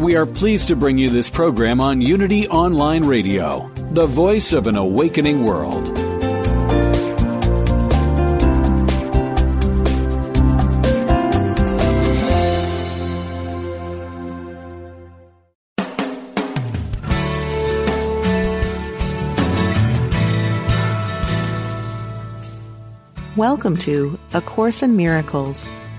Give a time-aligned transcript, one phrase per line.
[0.00, 4.66] We are pleased to bring you this program on Unity Online Radio, the voice of
[4.66, 5.88] an awakening world.
[23.36, 25.66] Welcome to A Course in Miracles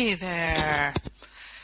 [0.00, 0.94] Hey there.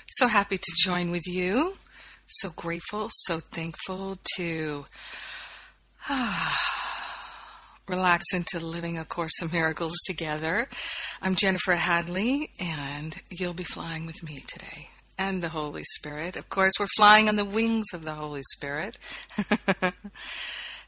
[0.08, 1.78] So happy to join with you.
[2.26, 4.84] So grateful, so thankful to
[7.88, 10.68] relax into living a course of miracles together.
[11.22, 14.90] I'm Jennifer Hadley, and you'll be flying with me today.
[15.16, 16.36] And the Holy Spirit.
[16.36, 18.98] Of course, we're flying on the wings of the Holy Spirit.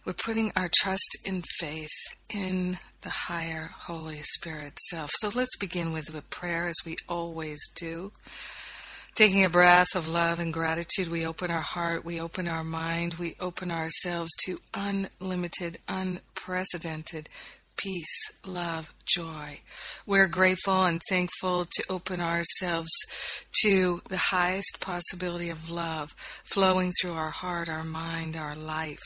[0.08, 1.90] we're putting our trust in faith
[2.30, 5.10] in the higher Holy Spirit self.
[5.18, 8.10] So let's begin with a prayer as we always do.
[9.14, 13.16] Taking a breath of love and gratitude, we open our heart, we open our mind,
[13.16, 17.28] we open ourselves to unlimited, unprecedented
[17.76, 19.60] peace, love, joy.
[20.06, 22.90] We're grateful and thankful to open ourselves
[23.62, 26.08] to the highest possibility of love
[26.44, 28.98] flowing through our heart, our mind, our life.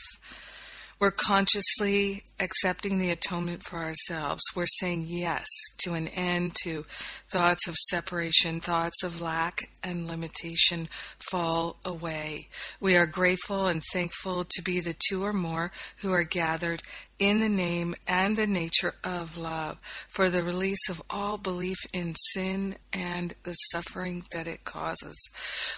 [0.99, 4.41] We're consciously accepting the atonement for ourselves.
[4.55, 5.47] We're saying yes
[5.83, 6.85] to an end to
[7.31, 10.87] thoughts of separation, thoughts of lack and limitation
[11.31, 12.49] fall away.
[12.79, 15.71] We are grateful and thankful to be the two or more
[16.01, 16.83] who are gathered
[17.19, 19.79] in the name and the nature of love
[20.09, 25.15] for the release of all belief in sin and the suffering that it causes.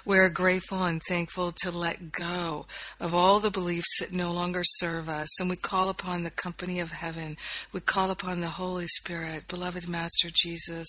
[0.05, 2.65] We're grateful and thankful to let go
[2.99, 6.79] of all the beliefs that no longer serve us, and we call upon the company
[6.79, 7.35] of heaven.
[7.73, 10.87] We call upon the Holy Spirit, beloved Master Jesus,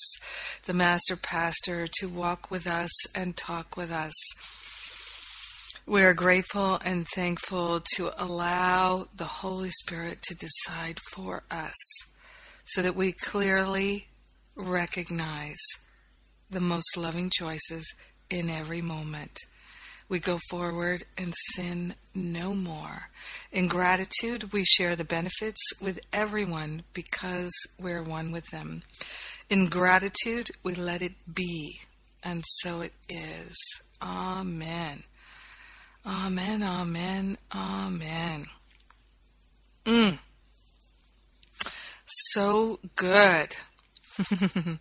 [0.64, 4.14] the Master Pastor, to walk with us and talk with us.
[5.84, 11.74] We are grateful and thankful to allow the Holy Spirit to decide for us
[12.66, 14.06] so that we clearly
[14.54, 15.58] recognize
[16.48, 17.92] the most loving choices
[18.30, 19.36] in every moment.
[20.08, 23.10] We go forward and sin no more.
[23.50, 28.82] In gratitude, we share the benefits with everyone because we're one with them.
[29.50, 31.80] In gratitude, we let it be,
[32.22, 33.56] and so it is.
[34.00, 35.02] Amen.
[36.06, 38.46] Amen, amen, amen.
[39.84, 40.18] Mm.
[42.06, 43.56] So good.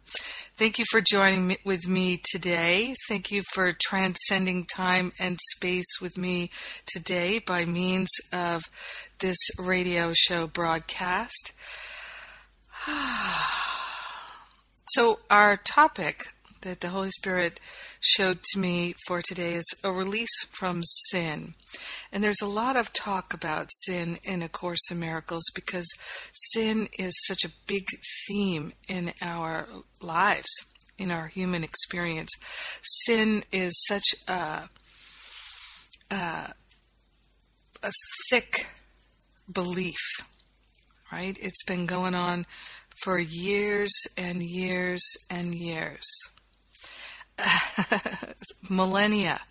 [0.58, 2.94] Thank you for joining me, with me today.
[3.10, 6.50] Thank you for transcending time and space with me
[6.86, 8.62] today by means of
[9.20, 11.52] this radio show broadcast.
[14.88, 16.24] so, our topic
[16.62, 17.60] that the Holy Spirit
[18.06, 21.56] showed to me for today is a release from sin.
[22.12, 25.88] And there's a lot of talk about sin in A Course in Miracles because
[26.34, 27.86] sin is such a big
[28.28, 29.68] theme in our
[30.02, 30.52] lives,
[31.00, 32.30] in our human experience.
[32.84, 34.70] Sin is such a,
[36.12, 36.54] a,
[37.82, 37.92] a
[38.30, 38.68] thick
[39.52, 40.04] belief,
[41.12, 41.36] right?
[41.42, 42.46] It's been going on
[43.02, 46.06] for years and years and years.
[48.70, 49.42] millennia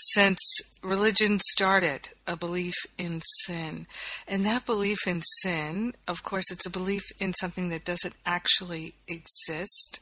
[0.00, 0.38] since
[0.82, 3.86] religion started a belief in sin.
[4.26, 8.94] And that belief in sin, of course, it's a belief in something that doesn't actually
[9.06, 10.00] exist.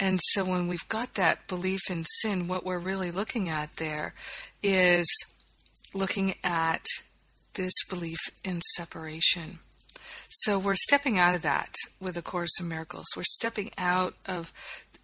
[0.00, 4.14] And so when we've got that belief in sin, what we're really looking at there
[4.62, 5.06] is
[5.94, 6.84] looking at
[7.54, 9.60] this belief in separation.
[10.28, 13.04] So we're stepping out of that with A Course in Miracles.
[13.14, 14.52] We're stepping out of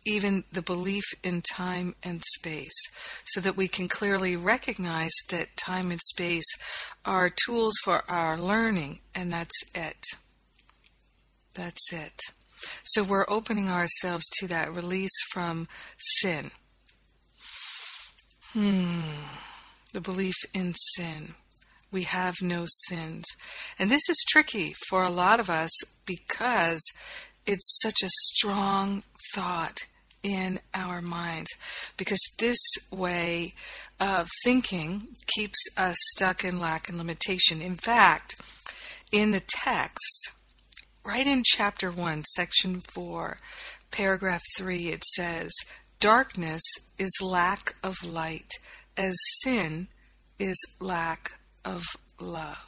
[0.08, 2.78] even the belief in time and space
[3.25, 6.49] so that we can clearly recognize that time and space
[7.05, 10.02] are tools for our learning, and that's it.
[11.55, 12.20] That's it.
[12.84, 15.69] So we're opening ourselves to that release from
[15.99, 16.50] sin.
[18.52, 19.00] Hmm.
[19.93, 21.34] The belief in sin.
[21.90, 23.25] We have no sins.
[23.78, 25.70] And this is tricky for a lot of us
[26.05, 26.81] because
[27.46, 29.02] it's such a strong
[29.34, 29.78] thought
[30.23, 31.50] in our minds
[31.97, 32.59] because this
[32.91, 33.55] way
[34.00, 37.61] of thinking keeps us stuck in lack and limitation.
[37.61, 38.35] In fact,
[39.12, 40.32] in the text,
[41.05, 43.38] right in chapter 1, section 4,
[43.91, 45.53] paragraph 3, it says,
[46.00, 46.62] Darkness
[46.99, 48.50] is lack of light,
[48.97, 49.88] as sin
[50.38, 51.31] is lack
[51.65, 51.82] of
[52.20, 52.67] love.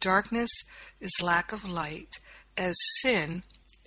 [0.00, 0.50] Darkness
[1.00, 2.18] is lack of light,
[2.56, 3.42] as sin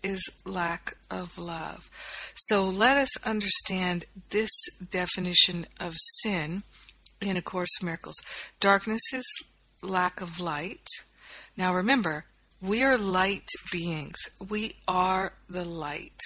[0.05, 1.89] is lack of love.
[2.35, 4.51] So let us understand this
[4.89, 6.63] definition of sin
[7.19, 8.15] in A Course in Miracles.
[8.59, 9.25] Darkness is
[9.81, 10.85] lack of light.
[11.57, 12.25] Now remember,
[12.61, 14.15] we are light beings.
[14.47, 16.19] We are the light.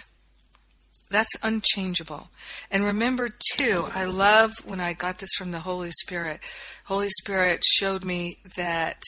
[1.10, 2.30] That's unchangeable.
[2.70, 6.40] And remember, too, I love when I got this from the Holy Spirit.
[6.86, 9.02] Holy Spirit showed me that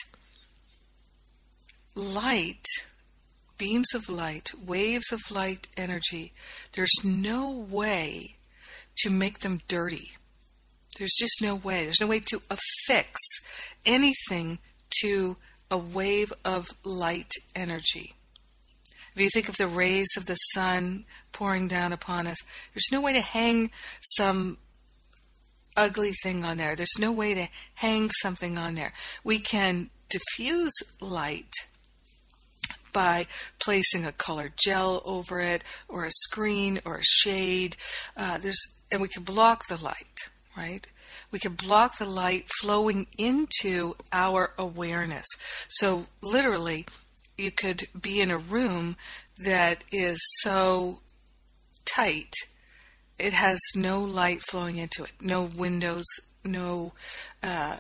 [1.94, 2.66] light
[3.62, 6.34] beams of light, waves of light energy,
[6.72, 8.36] there's no way
[8.98, 10.14] to make them dirty.
[10.98, 11.84] There's just no way.
[11.84, 13.20] There's no way to affix
[13.86, 14.58] anything
[15.02, 15.38] to
[15.70, 18.16] a wave of light energy.
[19.14, 22.38] If you think of the rays of the sun pouring down upon us,
[22.74, 23.70] there's no way to hang
[24.16, 24.58] some
[25.78, 26.76] ugly thing on there.
[26.76, 28.92] There's no way to hang something on there.
[29.24, 31.52] We can diffuse light
[32.92, 33.28] by
[33.60, 37.76] placing a colored gel over it or a screen or a shade.
[38.16, 38.62] Uh, there's
[38.92, 40.86] and we can block the light, right?
[41.32, 45.26] We can block the light flowing into our awareness.
[45.70, 46.86] So literally,
[47.38, 48.98] you could be in a room
[49.38, 51.00] that is so
[51.86, 52.34] tight
[53.22, 56.06] it has no light flowing into it, no windows,
[56.44, 56.94] no
[57.44, 57.78] uh,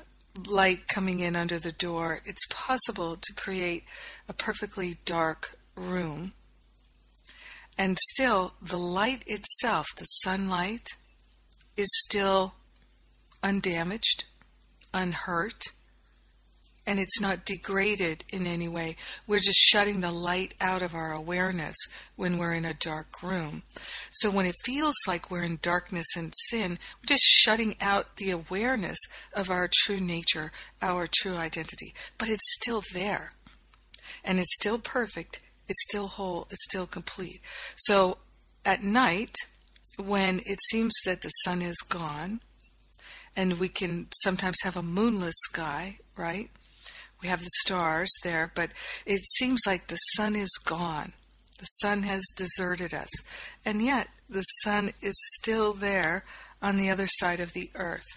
[0.47, 3.83] light coming in under the door, it's possible to create
[4.27, 6.33] a perfectly dark room.
[7.77, 10.87] And still, the light itself, the sunlight,
[11.77, 12.55] is still
[13.41, 14.25] undamaged,
[14.93, 15.63] unhurt,
[16.85, 18.95] and it's not degraded in any way.
[19.27, 21.75] We're just shutting the light out of our awareness
[22.15, 23.63] when we're in a dark room.
[24.11, 28.31] So when it feels like we're in darkness and sin, we're just shutting out the
[28.31, 28.97] awareness
[29.33, 30.51] of our true nature,
[30.81, 31.93] our true identity.
[32.17, 33.33] But it's still there.
[34.23, 37.41] And it's still perfect, it's still whole, it's still complete.
[37.77, 38.17] So
[38.65, 39.35] at night,
[39.97, 42.41] when it seems that the sun is gone,
[43.35, 46.49] and we can sometimes have a moonless sky, right?
[47.21, 48.71] We have the stars there, but
[49.05, 51.13] it seems like the sun is gone.
[51.59, 53.09] The sun has deserted us.
[53.63, 56.25] And yet, the sun is still there
[56.61, 58.07] on the other side of the earth.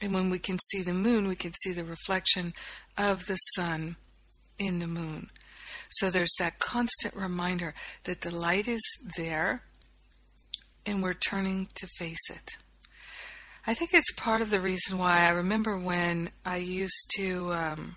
[0.00, 2.52] And when we can see the moon, we can see the reflection
[2.96, 3.96] of the sun
[4.58, 5.30] in the moon.
[5.90, 7.74] So there's that constant reminder
[8.04, 8.82] that the light is
[9.16, 9.62] there
[10.86, 12.56] and we're turning to face it.
[13.68, 17.96] I think it's part of the reason why I remember when I used to um,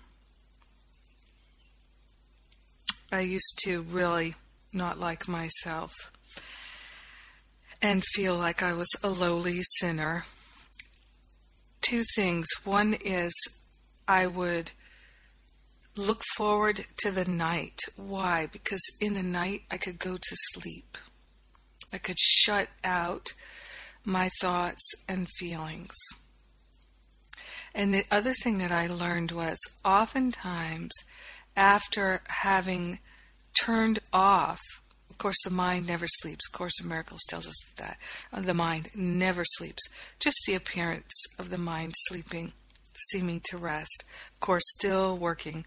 [3.10, 4.34] I used to really
[4.70, 5.94] not like myself
[7.80, 10.24] and feel like I was a lowly sinner.
[11.80, 12.48] Two things.
[12.64, 13.32] One is
[14.06, 14.72] I would
[15.96, 17.78] look forward to the night.
[17.96, 18.46] Why?
[18.52, 20.98] Because in the night I could go to sleep.
[21.94, 23.32] I could shut out
[24.04, 25.94] my thoughts and feelings.
[27.74, 30.92] And the other thing that I learned was oftentimes
[31.56, 32.98] after having
[33.58, 34.60] turned off,
[35.10, 36.46] of course, the mind never sleeps.
[36.48, 37.96] Course in Miracles tells us that
[38.32, 39.82] uh, the mind never sleeps.
[40.18, 42.52] Just the appearance of the mind sleeping,
[43.10, 44.04] seeming to rest.
[44.34, 45.64] Of course, still working,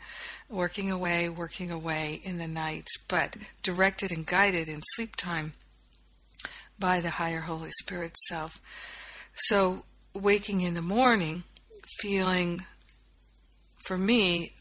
[0.49, 5.53] working away, working away in the night, but directed and guided in sleep time
[6.79, 8.59] by the higher Holy Spirit self.
[9.35, 11.43] So waking in the morning
[11.99, 12.61] feeling,
[13.85, 14.51] for me,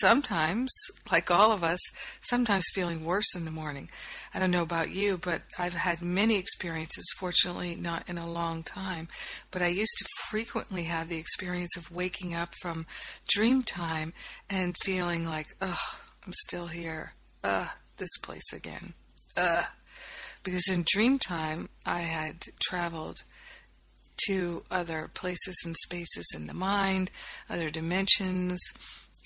[0.00, 0.70] sometimes,
[1.10, 1.80] like all of us,
[2.20, 3.88] sometimes feeling worse in the morning.
[4.34, 8.62] I don't know about you, but I've had many experiences, fortunately not in a long
[8.62, 9.08] time,
[9.50, 12.86] but I used to frequently have the experience of waking up from
[13.28, 14.12] dream time
[14.50, 17.14] and feeling like, ugh, I'm still here.
[17.42, 18.94] Ugh, this place again.
[19.36, 19.64] Ugh.
[20.42, 23.18] Because in dream time, I had traveled
[24.26, 27.10] to other places and spaces in the mind,
[27.48, 28.60] other dimensions,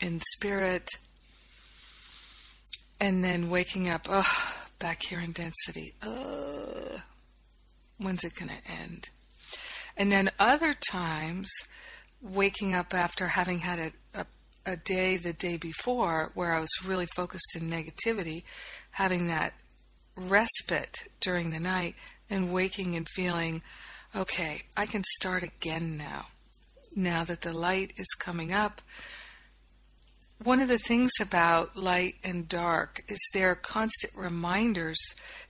[0.00, 0.88] in spirit,
[3.00, 5.94] and then waking up, oh, back here in density.
[6.02, 6.98] Uh,
[7.98, 9.08] when's it going to end?
[9.96, 11.50] And then other times,
[12.20, 14.26] waking up after having had a, a,
[14.66, 18.42] a day the day before where I was really focused in negativity,
[18.92, 19.54] having that
[20.16, 21.94] respite during the night,
[22.28, 23.62] and waking and feeling,
[24.14, 26.26] okay, I can start again now.
[26.94, 28.80] Now that the light is coming up,
[30.42, 34.98] one of the things about light and dark is they're constant reminders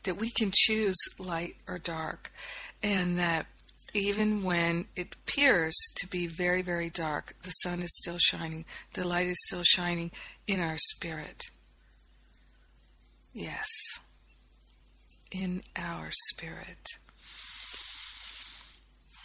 [0.04, 2.30] that we can choose light or dark,
[2.82, 3.46] and that
[3.94, 9.06] even when it appears to be very, very dark, the sun is still shining, the
[9.06, 10.10] light is still shining
[10.46, 11.40] in our spirit.
[13.32, 13.66] Yes,
[15.42, 16.86] in our spirit.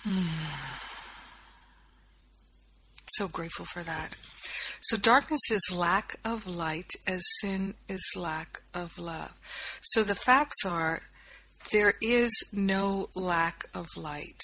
[0.03, 0.75] Hmm.
[3.13, 4.15] So grateful for that.
[4.81, 9.33] So darkness is lack of light as sin is lack of love.
[9.81, 11.01] So the facts are
[11.71, 14.39] there is no lack of light.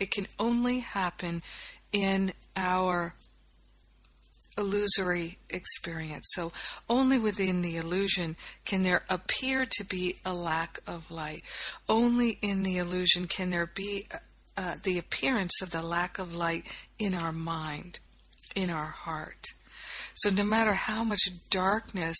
[0.00, 1.42] It can only happen
[1.92, 3.14] in our
[4.58, 6.26] illusory experience.
[6.34, 6.52] So
[6.88, 11.42] only within the illusion can there appear to be a lack of light.
[11.88, 14.06] Only in the illusion can there be
[14.56, 16.64] uh, the appearance of the lack of light
[16.98, 18.00] in our mind,
[18.54, 19.46] in our heart.
[20.14, 21.20] So, no matter how much
[21.50, 22.16] darkness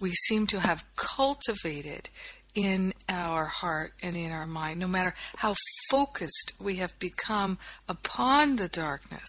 [0.00, 2.08] we seem to have cultivated
[2.54, 5.54] in our heart and in our mind, no matter how
[5.90, 9.28] focused we have become upon the darkness,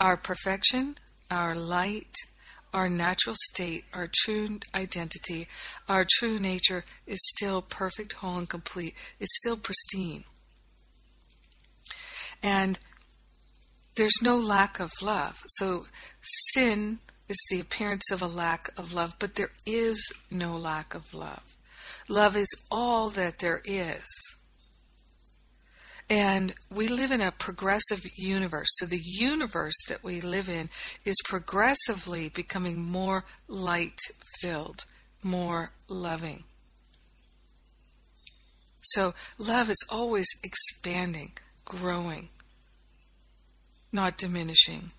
[0.00, 0.96] our perfection,
[1.30, 2.14] our light,
[2.72, 5.48] our natural state, our true identity,
[5.88, 8.94] our true nature is still perfect, whole, and complete.
[9.18, 10.24] It's still pristine.
[12.42, 12.78] And
[13.94, 15.42] there's no lack of love.
[15.46, 15.86] So
[16.52, 16.98] sin
[17.28, 21.56] is the appearance of a lack of love, but there is no lack of love.
[22.08, 24.04] Love is all that there is.
[26.08, 28.68] And we live in a progressive universe.
[28.78, 30.68] So the universe that we live in
[31.04, 33.98] is progressively becoming more light
[34.40, 34.84] filled,
[35.22, 36.44] more loving.
[38.80, 41.32] So love is always expanding,
[41.64, 42.28] growing
[43.96, 44.92] not diminishing.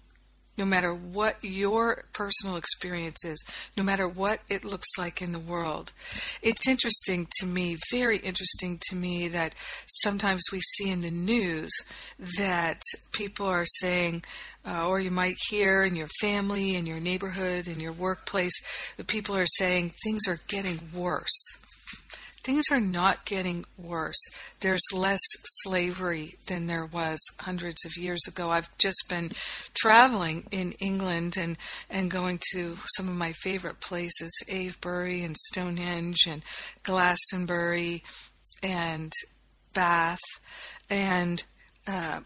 [0.57, 3.43] No matter what your personal experience is,
[3.75, 5.91] no matter what it looks like in the world.
[6.41, 9.53] It's interesting to me, very interesting to me, that
[9.87, 11.71] sometimes we see in the news
[12.37, 14.23] that people are saying,
[14.65, 18.59] uh, or you might hear in your family, in your neighborhood, in your workplace,
[18.97, 21.66] that people are saying things are getting worse
[22.47, 24.29] things are not getting worse.
[24.61, 28.51] There's less slavery than there was hundreds of years ago.
[28.51, 29.33] I've just been
[29.73, 31.57] traveling in England and,
[31.89, 36.41] and going to some of my favorite places, Avebury and Stonehenge and
[36.83, 38.01] Glastonbury
[38.63, 39.11] and
[39.73, 40.19] Bath.
[40.89, 41.43] And
[41.85, 42.21] uh,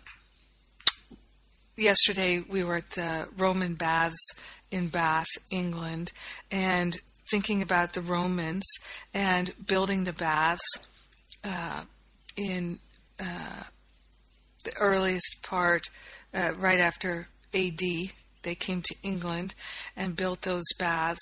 [1.75, 4.35] yesterday we were at the Roman Baths
[4.69, 6.11] in Bath, England,
[6.51, 6.99] and
[7.31, 8.65] thinking about the Romans
[9.13, 10.61] and building the baths
[11.43, 11.83] uh,
[12.35, 12.79] in
[13.19, 13.63] uh,
[14.63, 15.89] the earliest part,
[16.33, 17.81] uh, right after AD.
[18.43, 19.53] They came to England
[19.95, 21.19] and built those baths,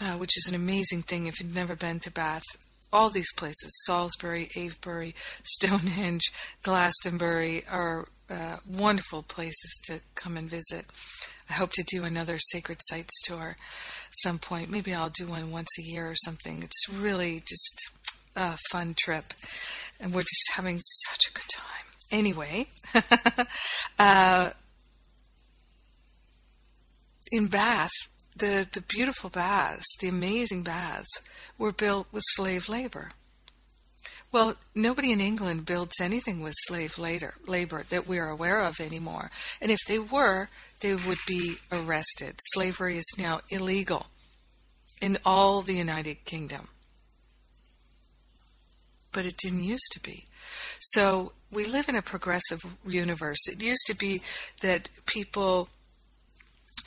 [0.00, 2.42] uh, which is an amazing thing if you've never been to Bath.
[2.92, 5.14] All these places, Salisbury, Avebury,
[5.44, 6.22] Stonehenge,
[6.62, 10.86] Glastonbury, are uh, wonderful places to come and visit.
[11.48, 13.56] I hope to do another sacred sites tour
[14.22, 14.70] some point.
[14.70, 16.62] Maybe I'll do one once a year or something.
[16.62, 17.90] It's really just
[18.36, 19.34] a fun trip,
[20.00, 21.64] and we're just having such a good time.
[22.10, 22.68] Anyway,
[23.98, 24.50] uh,
[27.32, 27.90] in Bath,
[28.36, 31.22] the, the beautiful baths, the amazing baths,
[31.58, 33.10] were built with slave labor.
[34.34, 39.30] Well, nobody in England builds anything with slave labor, labor that we're aware of anymore.
[39.60, 40.48] And if they were,
[40.80, 42.34] they would be arrested.
[42.46, 44.08] Slavery is now illegal
[45.00, 46.66] in all the United Kingdom.
[49.12, 50.24] But it didn't used to be.
[50.80, 53.46] So we live in a progressive universe.
[53.46, 54.20] It used to be
[54.62, 55.68] that people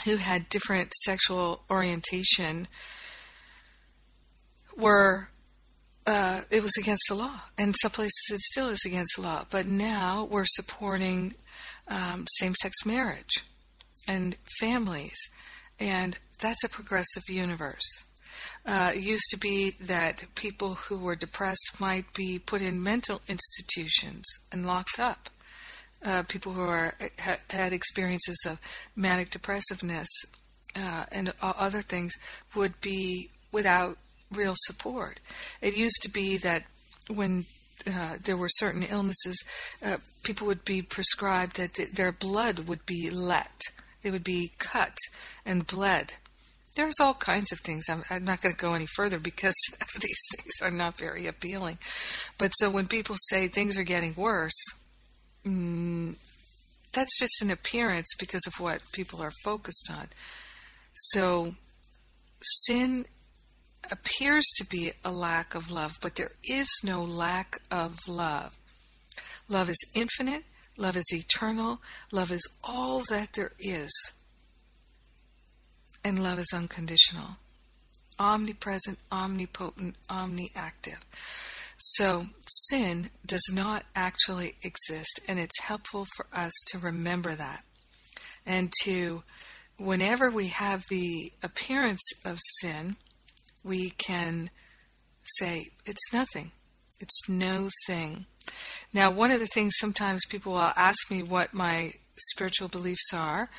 [0.03, 2.67] who had different sexual orientation
[4.75, 5.29] were
[6.07, 9.43] uh, it was against the law, and some places it still is against the law.
[9.49, 11.35] But now we're supporting
[11.89, 13.43] um, same-sex marriage
[14.07, 15.19] and families,
[15.79, 18.05] and that's a progressive universe.
[18.65, 23.21] Uh, it used to be that people who were depressed might be put in mental
[23.27, 25.29] institutions and locked up.
[26.05, 28.59] Uh, people who are ha, had experiences of
[28.95, 30.07] manic depressiveness
[30.75, 32.13] uh, and other things
[32.55, 33.97] would be without
[34.33, 35.19] real support.
[35.61, 36.63] It used to be that
[37.07, 37.45] when
[37.85, 39.43] uh, there were certain illnesses,
[39.83, 43.61] uh, people would be prescribed that th- their blood would be let.
[44.01, 44.97] They would be cut
[45.45, 46.13] and bled
[46.77, 47.85] there's all kinds of things.
[47.89, 49.55] I'm, I'm not going to go any further because
[49.99, 51.79] these things are not very appealing.
[52.37, 54.63] But so when people say things are getting worse,
[55.43, 56.15] mm,
[56.93, 60.07] that's just an appearance because of what people are focused on.
[60.93, 61.55] So
[62.41, 63.05] sin
[63.91, 68.57] appears to be a lack of love, but there is no lack of love.
[69.49, 70.43] Love is infinite,
[70.77, 73.91] love is eternal, love is all that there is
[76.07, 77.37] and love is unconditional,
[78.17, 80.99] omnipresent, omnipotent, omniactive.
[81.77, 82.27] So,
[82.69, 87.63] sin does not actually exist, and it's helpful for us to remember that.
[88.45, 89.23] And to,
[89.77, 92.95] whenever we have the appearance of sin,
[93.67, 94.49] we can
[95.23, 96.51] say, it's nothing,
[96.99, 98.25] it's no thing.
[98.93, 103.49] Now, one of the things sometimes people will ask me what my spiritual beliefs are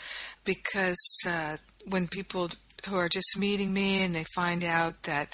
[0.44, 0.96] because
[1.26, 2.50] uh, when people
[2.88, 5.30] who are just meeting me and they find out that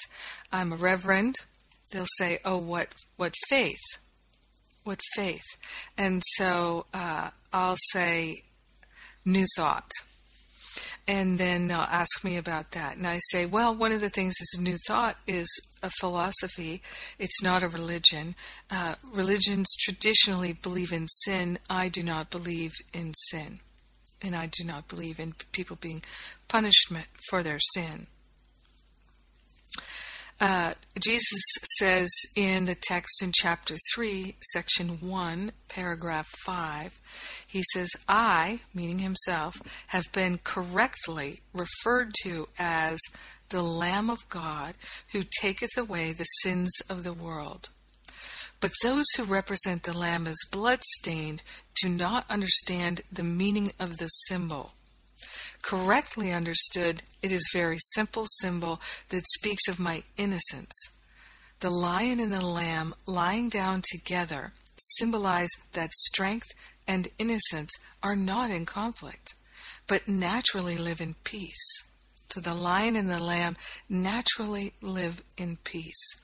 [0.51, 1.35] I'm a reverend,
[1.91, 3.81] they'll say, "Oh, what what faith?
[4.83, 5.45] What faith?"
[5.97, 8.43] And so uh, I'll say,
[9.25, 9.89] "New thought."
[11.07, 12.97] And then they'll ask me about that.
[12.97, 15.47] And I say, well, one of the things is New Thought is
[15.83, 16.81] a philosophy.
[17.19, 18.35] It's not a religion.
[18.71, 21.59] Uh, religions traditionally believe in sin.
[21.69, 23.59] I do not believe in sin
[24.25, 26.01] and I do not believe in people being
[26.47, 26.91] punished
[27.29, 28.07] for their sin.
[30.39, 31.41] Uh, Jesus
[31.79, 36.99] says in the text in chapter 3, section 1, paragraph 5,
[37.47, 39.55] he says, I, meaning himself,
[39.87, 42.99] have been correctly referred to as
[43.49, 44.75] the Lamb of God
[45.13, 47.69] who taketh away the sins of the world.
[48.59, 51.43] But those who represent the Lamb as blood-stained
[51.81, 54.73] do not understand the meaning of the symbol.
[55.65, 60.75] Correctly understood, it is a very simple symbol that speaks of my innocence.
[61.59, 66.49] The lion and the lamb lying down together symbolize that strength
[66.87, 67.71] and innocence
[68.03, 69.33] are not in conflict,
[69.87, 71.65] but naturally live in peace.
[72.29, 73.57] So the lion and the lamb
[73.89, 76.15] naturally live in peace.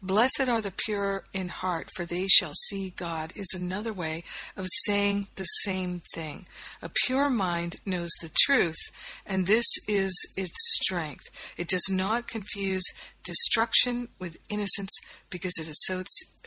[0.00, 4.22] Blessed are the pure in heart, for they shall see God, is another way
[4.56, 6.46] of saying the same thing.
[6.80, 8.78] A pure mind knows the truth,
[9.26, 11.24] and this is its strength.
[11.56, 12.84] It does not confuse
[13.24, 14.96] destruction with innocence
[15.30, 15.68] because it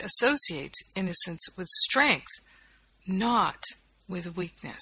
[0.02, 2.32] associates innocence with strength,
[3.06, 3.60] not
[4.08, 4.80] with weakness.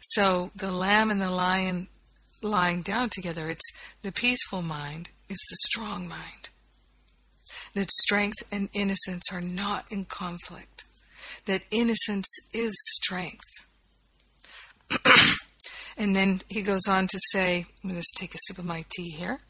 [0.00, 1.86] So the lamb and the lion
[2.42, 3.70] lying down together, it's
[4.02, 6.50] the peaceful mind is the strong mind.
[7.74, 10.84] That strength and innocence are not in conflict.
[11.46, 13.66] That innocence is strength.
[15.98, 18.84] and then he goes on to say, I'm going to take a sip of my
[18.96, 19.40] tea here.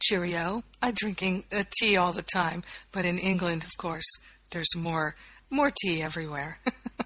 [0.00, 0.62] Cheerio.
[0.82, 1.44] I'm drinking
[1.80, 4.06] tea all the time, but in England, of course,
[4.50, 5.16] there's more
[5.50, 6.58] more tea everywhere.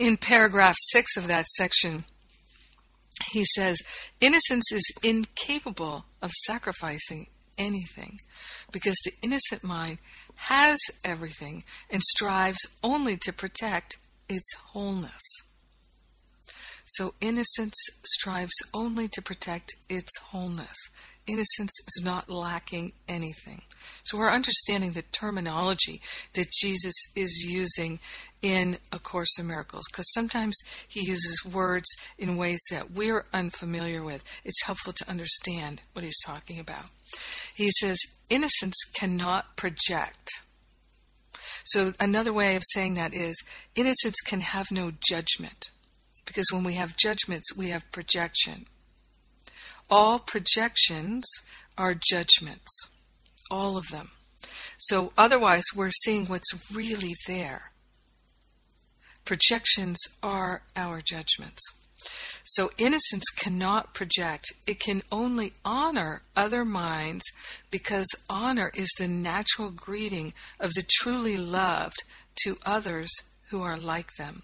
[0.00, 2.04] in paragraph six of that section,
[3.32, 3.76] he says,
[4.18, 7.26] innocence is incapable of sacrificing
[7.58, 8.16] anything
[8.72, 9.98] because the innocent mind
[10.36, 15.20] has everything and strives only to protect its wholeness.
[16.86, 20.76] So innocence strives only to protect its wholeness.
[21.26, 23.62] Innocence is not lacking anything.
[24.02, 26.00] So we're understanding the terminology
[26.32, 28.00] that Jesus is using
[28.42, 30.56] in A Course in Miracles because sometimes
[30.88, 34.24] he uses words in ways that we're unfamiliar with.
[34.44, 36.86] It's helpful to understand what he's talking about.
[37.54, 37.98] He says,
[38.28, 40.30] innocence cannot project.
[41.64, 45.70] So another way of saying that is innocence can have no judgment
[46.24, 48.66] because when we have judgments, we have projection.
[49.90, 51.24] All projections
[51.76, 52.88] are judgments,
[53.50, 54.10] all of them.
[54.78, 57.72] So otherwise, we're seeing what's really there.
[59.30, 61.62] Projections are our judgments.
[62.42, 64.46] So innocence cannot project.
[64.66, 67.22] It can only honor other minds
[67.70, 72.02] because honor is the natural greeting of the truly loved
[72.42, 73.08] to others
[73.50, 74.42] who are like them.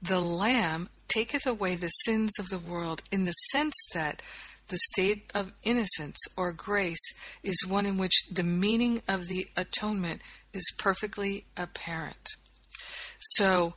[0.00, 4.22] The Lamb taketh away the sins of the world in the sense that
[4.68, 10.22] the state of innocence or grace is one in which the meaning of the atonement
[10.54, 12.26] is perfectly apparent.
[13.22, 13.74] So,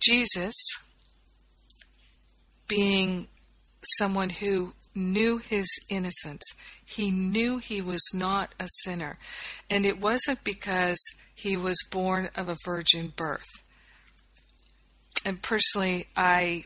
[0.00, 0.54] Jesus,
[2.66, 3.28] being
[3.98, 6.42] someone who knew his innocence,
[6.84, 9.18] he knew he was not a sinner.
[9.68, 10.98] And it wasn't because
[11.34, 13.48] he was born of a virgin birth.
[15.24, 16.64] And personally, I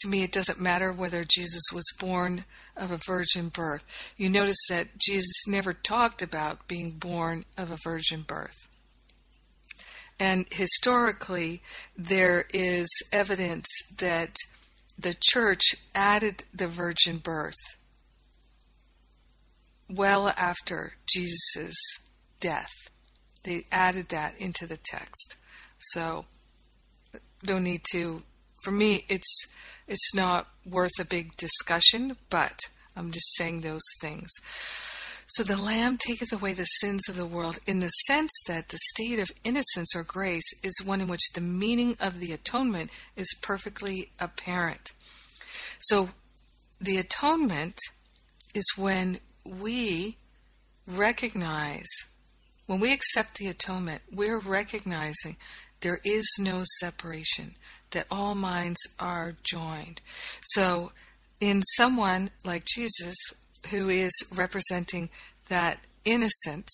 [0.00, 2.44] to me, it doesn't matter whether Jesus was born
[2.76, 3.84] of a virgin birth.
[4.16, 8.68] You notice that Jesus never talked about being born of a virgin birth.
[10.22, 11.62] And historically,
[11.96, 14.36] there is evidence that
[14.96, 17.58] the church added the virgin birth
[19.90, 21.74] well after Jesus'
[22.38, 22.70] death.
[23.42, 25.38] They added that into the text.
[25.80, 26.26] So,
[27.40, 28.22] don't need to.
[28.62, 29.46] For me, it's
[29.88, 32.60] it's not worth a big discussion, but
[32.96, 34.30] I'm just saying those things.
[35.32, 38.78] So the Lamb taketh away the sins of the world in the sense that the
[38.90, 43.34] state of innocence or grace is one in which the meaning of the atonement is
[43.40, 44.92] perfectly apparent.
[45.80, 46.10] So
[46.78, 47.78] the atonement
[48.52, 50.18] is when we
[50.86, 51.88] recognize,
[52.66, 55.38] when we accept the atonement, we're recognizing
[55.80, 57.54] there is no separation,
[57.92, 60.02] that all minds are joined.
[60.42, 60.92] So,
[61.40, 63.16] in someone like Jesus,
[63.70, 65.10] who is representing
[65.48, 66.70] that innocence,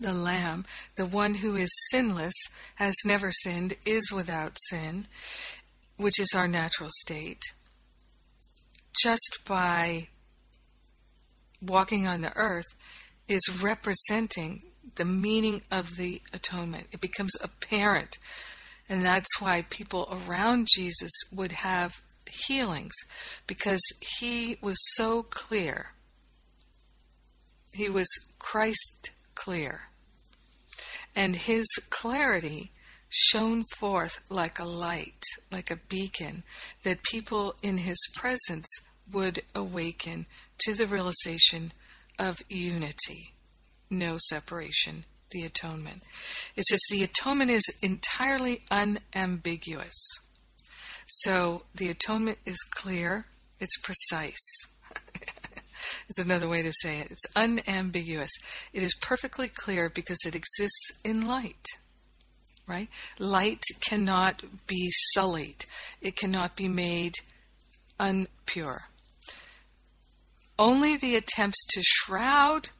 [0.00, 0.64] the Lamb,
[0.96, 2.34] the one who is sinless,
[2.76, 5.06] has never sinned, is without sin,
[5.96, 7.42] which is our natural state,
[9.02, 10.08] just by
[11.62, 12.66] walking on the earth,
[13.28, 14.62] is representing
[14.96, 16.86] the meaning of the atonement.
[16.92, 18.18] It becomes apparent.
[18.88, 22.02] And that's why people around Jesus would have
[22.46, 22.94] healings
[23.46, 23.82] because
[24.18, 25.92] he was so clear.
[27.72, 29.88] He was Christ clear.
[31.16, 32.72] And his clarity
[33.08, 36.42] shone forth like a light, like a beacon,
[36.82, 38.66] that people in his presence
[39.12, 40.26] would awaken
[40.58, 41.72] to the realization
[42.18, 43.34] of unity
[43.98, 46.02] no separation, the atonement.
[46.56, 50.20] It says the atonement is entirely unambiguous.
[51.06, 53.26] So the atonement is clear,
[53.60, 54.66] it's precise.
[56.08, 57.10] is another way to say it.
[57.10, 58.30] It's unambiguous.
[58.72, 61.66] It is perfectly clear because it exists in light.
[62.66, 62.88] Right?
[63.18, 65.66] Light cannot be sullied.
[66.00, 67.14] It cannot be made
[68.00, 68.78] unpure.
[70.58, 72.70] Only the attempts to shroud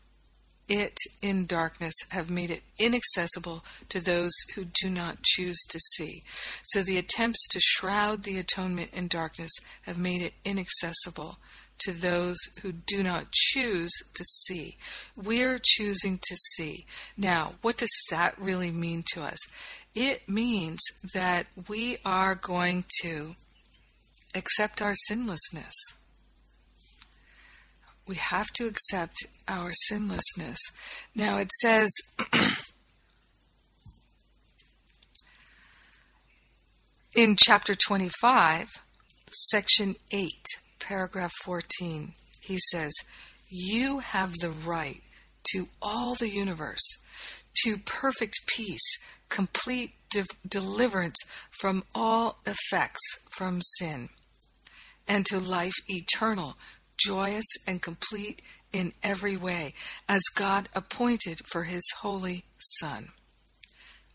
[0.68, 6.22] it in darkness have made it inaccessible to those who do not choose to see.
[6.64, 11.38] So the attempts to shroud the atonement in darkness have made it inaccessible
[11.80, 14.76] to those who do not choose to see.
[15.16, 16.86] We're choosing to see.
[17.16, 19.38] Now, what does that really mean to us?
[19.94, 20.80] It means
[21.14, 23.34] that we are going to
[24.34, 25.74] accept our sinlessness
[28.06, 29.16] we have to accept
[29.48, 30.58] our sinlessness.
[31.14, 31.90] Now it says,
[37.16, 38.68] in chapter 25,
[39.50, 40.30] section 8,
[40.80, 42.12] paragraph 14,
[42.42, 42.92] he says,
[43.48, 45.00] You have the right
[45.52, 46.98] to all the universe,
[47.64, 51.16] to perfect peace, complete de- deliverance
[51.60, 54.08] from all effects from sin,
[55.06, 56.56] and to life eternal
[56.96, 59.74] joyous and complete in every way,
[60.08, 62.44] as God appointed for His holy
[62.80, 63.08] Son.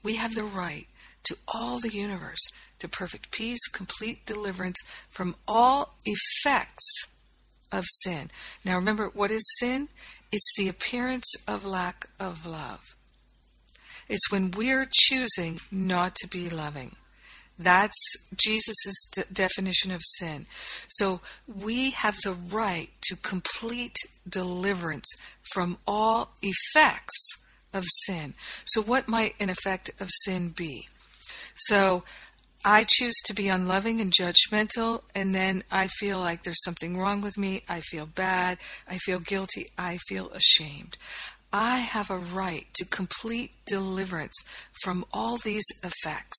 [0.03, 0.87] We have the right
[1.23, 2.45] to all the universe,
[2.79, 4.77] to perfect peace, complete deliverance
[5.09, 7.07] from all effects
[7.71, 8.29] of sin.
[8.65, 9.89] Now remember, what is sin?
[10.31, 12.95] It's the appearance of lack of love.
[14.07, 16.95] It's when we're choosing not to be loving.
[17.59, 20.45] That's Jesus' de- definition of sin.
[20.87, 25.13] So we have the right to complete deliverance
[25.51, 27.37] from all effects
[27.73, 28.33] of sin.
[28.65, 30.87] So, what might an effect of sin be?
[31.55, 32.03] So,
[32.65, 37.21] I choose to be unloving and judgmental, and then I feel like there's something wrong
[37.21, 37.63] with me.
[37.69, 38.57] I feel bad.
[38.87, 39.69] I feel guilty.
[39.77, 40.97] I feel ashamed.
[41.53, 44.35] I have a right to complete deliverance
[44.83, 46.37] from all these effects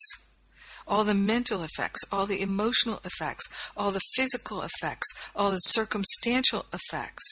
[0.91, 6.67] all the mental effects, all the emotional effects, all the physical effects, all the circumstantial
[6.73, 7.25] effects,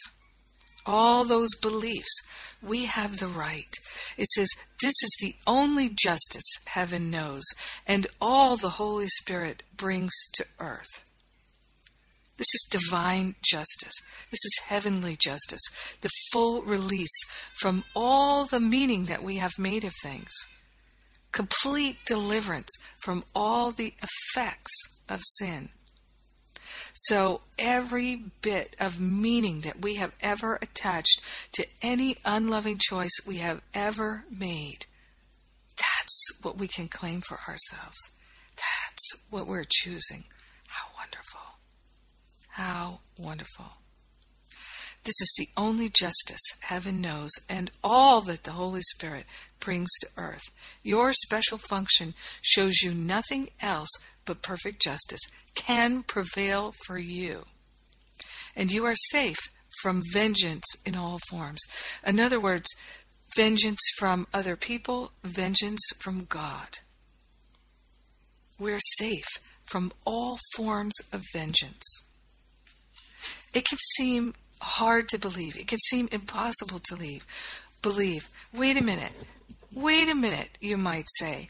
[0.87, 2.23] all those beliefs.
[2.63, 3.75] We have the right.
[4.17, 4.49] It says,
[4.81, 7.45] This is the only justice heaven knows,
[7.85, 11.05] and all the Holy Spirit brings to earth.
[12.37, 13.95] This is divine justice.
[14.31, 15.63] This is heavenly justice,
[16.01, 17.25] the full release
[17.59, 20.31] from all the meaning that we have made of things
[21.33, 22.71] complete deliverance
[23.03, 24.75] from all the effects
[25.09, 25.71] of sin.
[26.95, 31.21] So, every bit of meaning that we have ever attached
[31.53, 34.87] to any unloving choice we have ever made,
[35.77, 38.11] that's what we can claim for ourselves.
[38.57, 40.25] That's what we're choosing.
[40.67, 41.59] How wonderful!
[42.49, 43.67] How wonderful.
[45.09, 49.25] This is the only justice heaven knows and all that the Holy Spirit
[49.59, 50.43] brings to earth.
[50.83, 53.89] Your special function shows you nothing else
[54.27, 55.23] but perfect justice
[55.55, 57.47] can prevail for you.
[58.55, 59.39] And you are safe
[59.81, 61.63] from vengeance in all forms.
[62.07, 62.69] In other words,
[63.35, 66.81] vengeance from other people, vengeance from God.
[68.59, 72.03] We're safe from all forms of vengeance.
[73.55, 75.57] It can seem hard to believe.
[75.57, 77.27] It can seem impossible to leave.
[77.83, 78.29] Believe.
[78.53, 79.13] Wait a minute.
[79.73, 81.49] Wait a minute, you might say.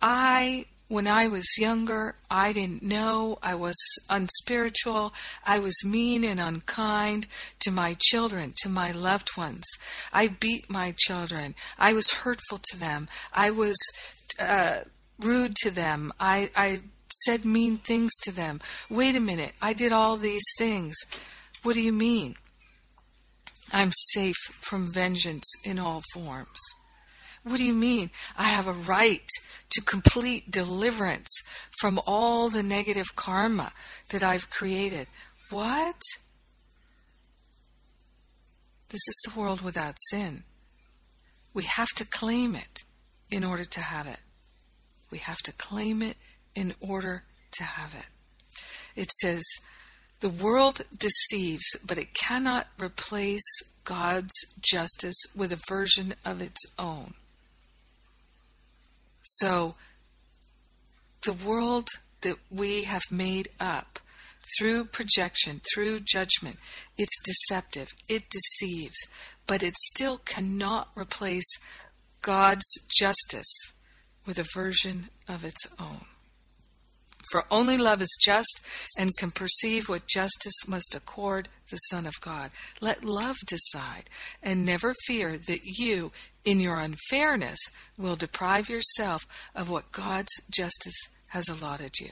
[0.00, 3.38] I, when I was younger, I didn't know.
[3.42, 3.76] I was
[4.10, 5.14] unspiritual.
[5.46, 7.26] I was mean and unkind
[7.60, 9.64] to my children, to my loved ones.
[10.12, 11.54] I beat my children.
[11.78, 13.08] I was hurtful to them.
[13.32, 13.76] I was
[14.38, 14.80] uh,
[15.20, 16.12] rude to them.
[16.20, 16.80] I, I
[17.24, 18.60] said mean things to them.
[18.90, 19.52] Wait a minute.
[19.62, 20.94] I did all these things.
[21.62, 22.36] What do you mean?
[23.74, 26.60] I'm safe from vengeance in all forms.
[27.42, 28.10] What do you mean?
[28.38, 29.28] I have a right
[29.70, 31.42] to complete deliverance
[31.80, 33.72] from all the negative karma
[34.10, 35.08] that I've created.
[35.50, 36.00] What?
[38.90, 40.44] This is the world without sin.
[41.52, 42.84] We have to claim it
[43.28, 44.20] in order to have it.
[45.10, 46.16] We have to claim it
[46.54, 48.06] in order to have it.
[48.94, 49.42] It says,
[50.24, 53.44] the world deceives, but it cannot replace
[53.84, 57.12] God's justice with a version of its own.
[59.20, 59.74] So,
[61.26, 61.88] the world
[62.22, 63.98] that we have made up
[64.56, 66.56] through projection, through judgment,
[66.96, 69.06] it's deceptive, it deceives,
[69.46, 71.58] but it still cannot replace
[72.22, 73.74] God's justice
[74.24, 76.06] with a version of its own.
[77.30, 78.60] For only love is just
[78.96, 82.50] and can perceive what justice must accord the Son of God.
[82.80, 84.10] Let love decide,
[84.42, 86.12] and never fear that you,
[86.44, 87.58] in your unfairness,
[87.96, 92.10] will deprive yourself of what God's justice has allotted you.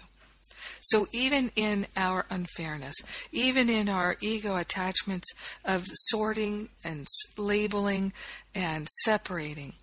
[0.81, 2.95] So, even in our unfairness,
[3.31, 5.29] even in our ego attachments
[5.65, 8.13] of sorting and labeling
[8.55, 9.75] and separating,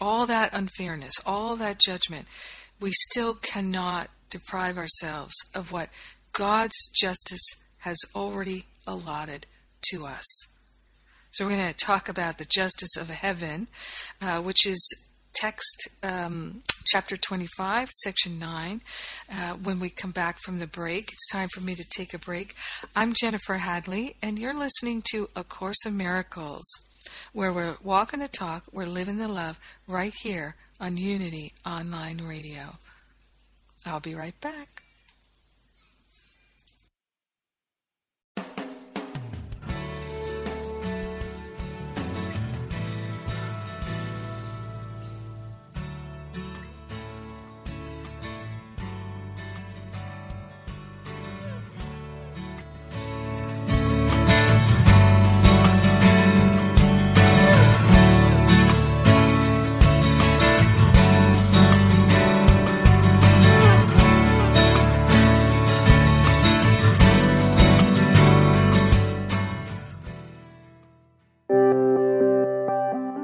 [0.00, 2.26] all that unfairness, all that judgment,
[2.80, 5.88] we still cannot deprive ourselves of what
[6.32, 7.44] God's justice
[7.78, 9.46] has already allotted
[9.90, 10.26] to us.
[11.32, 13.68] So we're going to talk about the justice of heaven,
[14.20, 14.80] uh, which is
[15.34, 18.80] text um, chapter 25, section 9,
[19.32, 21.12] uh, when we come back from the break.
[21.12, 22.54] It's time for me to take a break.
[22.96, 26.64] I'm Jennifer Hadley, and you're listening to A Course in Miracles,
[27.32, 32.78] where we're walking the talk, we're living the love right here on Unity Online Radio.
[33.86, 34.82] I'll be right back.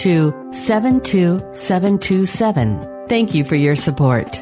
[0.00, 3.06] to 72727.
[3.08, 4.40] Thank you for your support.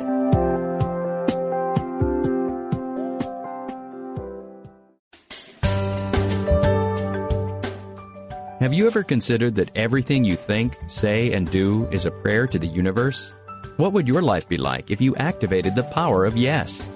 [8.61, 12.59] Have you ever considered that everything you think, say, and do is a prayer to
[12.59, 13.33] the universe?
[13.79, 16.91] What would your life be like if you activated the power of yes?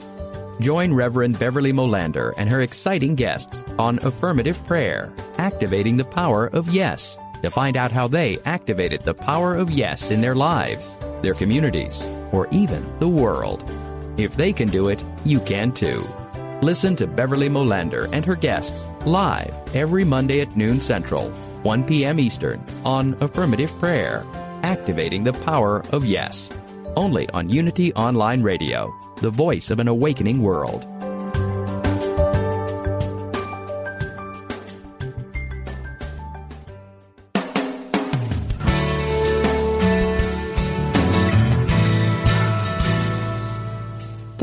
[0.60, 6.68] Join Reverend Beverly Molander and her exciting guests on Affirmative Prayer, Activating the Power of
[6.68, 11.34] Yes, to find out how they activated the power of yes in their lives, their
[11.34, 13.64] communities, or even the world.
[14.16, 16.06] If they can do it, you can too.
[16.62, 21.30] Listen to Beverly Molander and her guests live every Monday at noon Central,
[21.64, 22.18] 1 p.m.
[22.18, 24.24] Eastern on Affirmative Prayer,
[24.62, 26.50] Activating the Power of Yes
[26.96, 30.86] only on Unity Online Radio, the voice of an awakening world.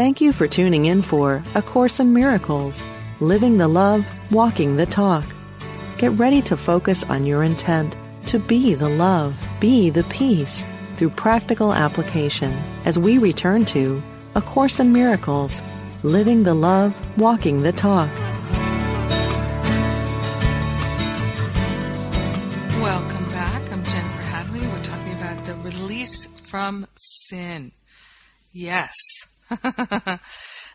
[0.10, 2.82] Thank you for tuning in for A Course in Miracles
[3.19, 5.24] Living the Love, Walking the Talk.
[6.00, 7.95] Get ready to focus on your intent
[8.26, 10.63] to be the love, be the peace
[10.95, 12.52] through practical application
[12.86, 14.02] as we return to
[14.34, 15.62] A Course in Miracles
[16.02, 18.10] Living the Love, Walking the Talk.
[22.82, 23.72] Welcome back.
[23.72, 24.62] I'm Jennifer Hadley.
[24.62, 27.74] We're talking about the release from sin.
[28.52, 29.28] Yes.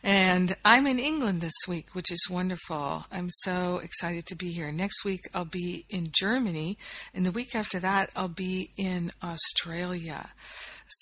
[0.07, 3.07] And I'm in England this week, which is wonderful.
[3.11, 4.71] I'm so excited to be here.
[4.71, 6.77] Next week, I'll be in Germany,
[7.15, 10.29] and the week after that, I'll be in Australia.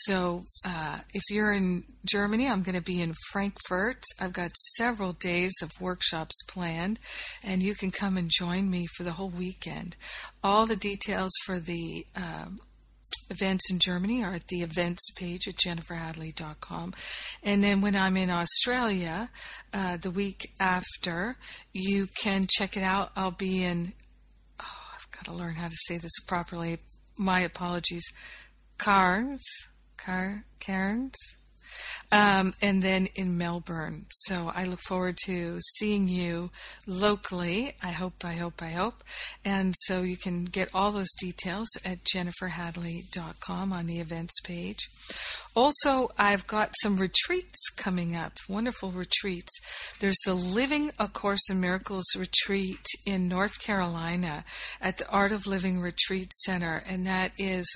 [0.04, 4.04] So, uh, if you're in Germany, I'm going to be in Frankfurt.
[4.20, 7.00] I've got several days of workshops planned,
[7.42, 9.96] and you can come and join me for the whole weekend.
[10.44, 12.58] All the details for the um,
[13.32, 16.94] events in Germany are at the events page at jenniferhadley.com.
[17.42, 19.30] And then when I'm in Australia,
[19.74, 21.36] uh, the week after,
[21.72, 23.10] you can check it out.
[23.16, 23.94] I'll be in,
[24.60, 26.78] oh, I've got to learn how to say this properly.
[27.16, 28.04] My apologies.
[28.78, 29.42] Cairns,
[29.96, 31.14] Car, Cairns,
[32.10, 34.06] um, and then in Melbourne.
[34.10, 36.50] So I look forward to seeing you
[36.86, 37.74] locally.
[37.82, 39.02] I hope, I hope, I hope.
[39.44, 44.88] And so you can get all those details at jenniferhadley.com on the events page.
[45.54, 49.52] Also, I've got some retreats coming up, wonderful retreats.
[50.00, 54.44] There's the Living A Course in Miracles retreat in North Carolina
[54.80, 57.66] at the Art of Living Retreat Center, and that is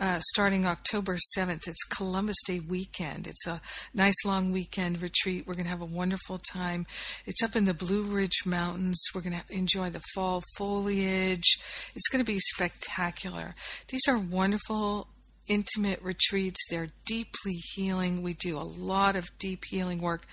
[0.00, 1.68] uh, starting October 7th.
[1.68, 3.28] It's Columbus Day weekend.
[3.28, 3.60] It's a
[3.94, 5.46] nice long weekend retreat.
[5.46, 6.86] We're going to have a wonderful time.
[7.26, 9.02] It's up in the Blue Ridge Mountains.
[9.14, 11.58] We're going to enjoy the fall foliage.
[11.94, 13.54] It's going to be spectacular.
[13.88, 15.08] These are wonderful
[15.48, 16.60] intimate retreats.
[16.70, 18.22] They're deeply healing.
[18.22, 20.26] We do a lot of deep healing work.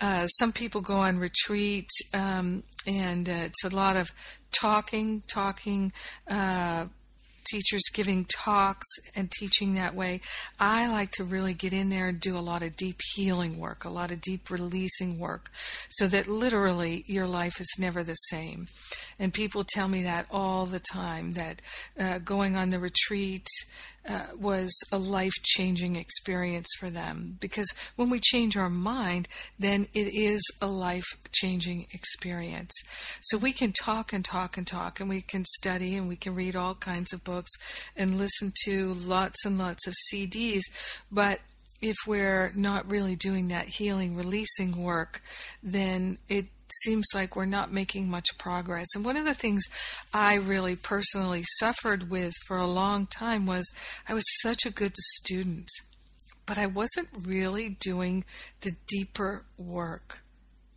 [0.00, 4.10] Uh, some people go on retreat, um, and uh, it's a lot of
[4.52, 5.92] talking, talking,
[6.28, 6.86] uh,
[7.50, 10.20] teachers giving talks and teaching that way.
[10.58, 13.84] I like to really get in there and do a lot of deep healing work,
[13.84, 15.50] a lot of deep releasing work,
[15.88, 18.66] so that literally your life is never the same.
[19.18, 21.62] And people tell me that all the time that
[21.98, 23.46] uh, going on the retreat
[24.08, 27.36] uh, was a life changing experience for them.
[27.40, 32.72] Because when we change our mind, then it is a life changing experience.
[33.22, 36.34] So we can talk and talk and talk, and we can study and we can
[36.34, 37.50] read all kinds of books
[37.96, 40.62] and listen to lots and lots of CDs.
[41.10, 41.40] But
[41.82, 45.22] if we're not really doing that healing, releasing work,
[45.62, 46.46] then it
[46.82, 48.86] seems like we're not making much progress.
[48.94, 49.64] And one of the things
[50.12, 53.70] I really personally suffered with for a long time was
[54.08, 55.68] I was such a good student,
[56.44, 58.24] but I wasn't really doing
[58.60, 60.22] the deeper work.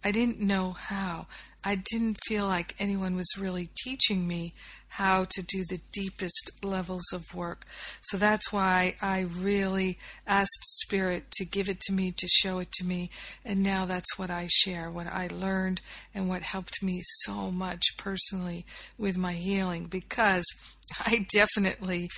[0.04, 1.28] I didn't know how.
[1.64, 4.54] I didn't feel like anyone was really teaching me
[4.90, 7.66] how to do the deepest levels of work.
[8.02, 12.72] So that's why I really asked Spirit to give it to me, to show it
[12.74, 13.10] to me.
[13.46, 15.82] And now that's what I share, what I learned
[16.16, 18.66] and what helped me so much personally
[18.98, 20.46] with my healing because
[21.06, 22.10] I definitely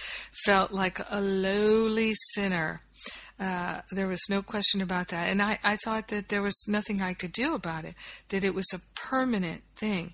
[0.45, 2.81] felt like a lowly sinner
[3.39, 5.29] uh, there was no question about that.
[5.29, 7.95] And I, I thought that there was nothing I could do about it,
[8.29, 10.13] that it was a permanent thing.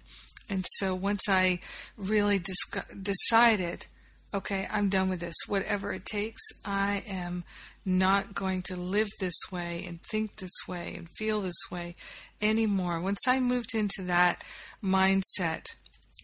[0.49, 1.59] And so once I
[1.97, 3.87] really dis- decided,
[4.33, 5.35] okay, I'm done with this.
[5.47, 7.43] Whatever it takes, I am
[7.85, 11.95] not going to live this way and think this way and feel this way
[12.41, 12.99] anymore.
[12.99, 14.43] Once I moved into that
[14.83, 15.65] mindset,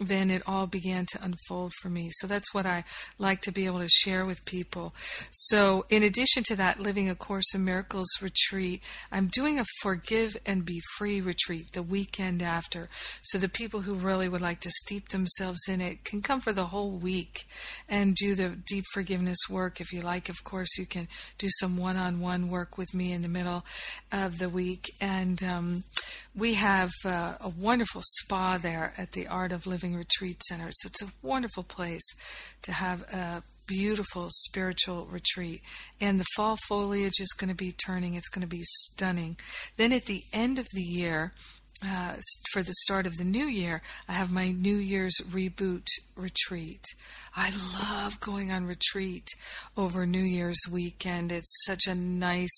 [0.07, 2.09] then it all began to unfold for me.
[2.13, 2.83] So that's what I
[3.17, 4.93] like to be able to share with people.
[5.31, 8.81] So, in addition to that Living A Course in Miracles retreat,
[9.11, 12.89] I'm doing a Forgive and Be Free retreat the weekend after.
[13.23, 16.53] So, the people who really would like to steep themselves in it can come for
[16.53, 17.45] the whole week
[17.89, 19.79] and do the deep forgiveness work.
[19.79, 23.11] If you like, of course, you can do some one on one work with me
[23.11, 23.65] in the middle
[24.11, 24.93] of the week.
[24.99, 25.83] And um,
[26.35, 30.69] we have uh, a wonderful spa there at the Art of Living Retreat Center.
[30.71, 32.07] So it's a wonderful place
[32.63, 35.61] to have a beautiful spiritual retreat.
[36.01, 39.37] And the fall foliage is going to be turning, it's going to be stunning.
[39.77, 41.33] Then at the end of the year,
[41.85, 42.15] uh,
[42.51, 46.83] for the start of the new year, I have my New Year's reboot retreat.
[47.35, 49.27] I love going on retreat
[49.75, 51.31] over New Year's weekend.
[51.31, 52.57] It's such a nice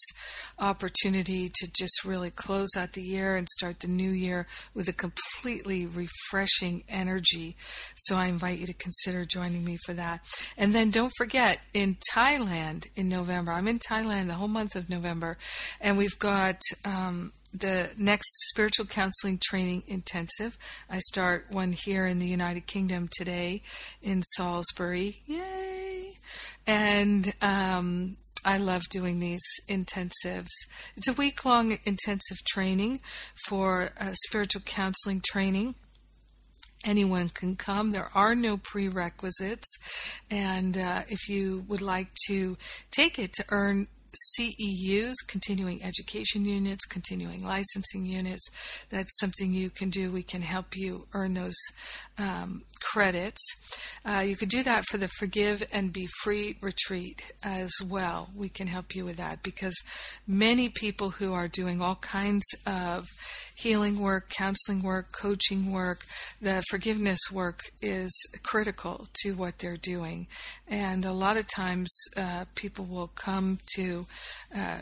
[0.60, 4.94] opportunity to just really close out the year and start the new year with a
[4.94, 7.56] completely refreshing energy.
[7.96, 10.22] So I invite you to consider joining me for that.
[10.58, 14.90] And then don't forget, in Thailand in November, I'm in Thailand the whole month of
[14.90, 15.38] November,
[15.80, 20.58] and we've got um, the next spiritual counseling training intensive.
[20.90, 23.62] I start one here in the United Kingdom today
[24.02, 25.22] in Salisbury.
[25.26, 26.14] Yay!
[26.68, 30.52] And um, I love doing these intensives.
[30.96, 33.00] It's a week long intensive training
[33.48, 35.76] for uh, spiritual counseling training.
[36.84, 37.90] Anyone can come.
[37.90, 39.80] There are no prerequisites.
[40.30, 42.58] And uh, if you would like to
[42.92, 43.88] take it to earn
[44.38, 48.50] CEUs, continuing education units, continuing licensing units.
[48.90, 50.12] That's something you can do.
[50.12, 51.56] We can help you earn those
[52.18, 53.42] um, credits.
[54.06, 58.30] Uh, you could do that for the Forgive and Be Free retreat as well.
[58.36, 59.76] We can help you with that because
[60.28, 63.08] many people who are doing all kinds of
[63.56, 66.06] healing work, counseling work, coaching work,
[66.42, 68.12] the forgiveness work is
[68.44, 70.28] critical to what they're doing.
[70.68, 74.06] And a lot of times uh, people will come to
[74.56, 74.80] uh,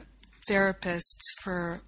[0.50, 1.82] therapists for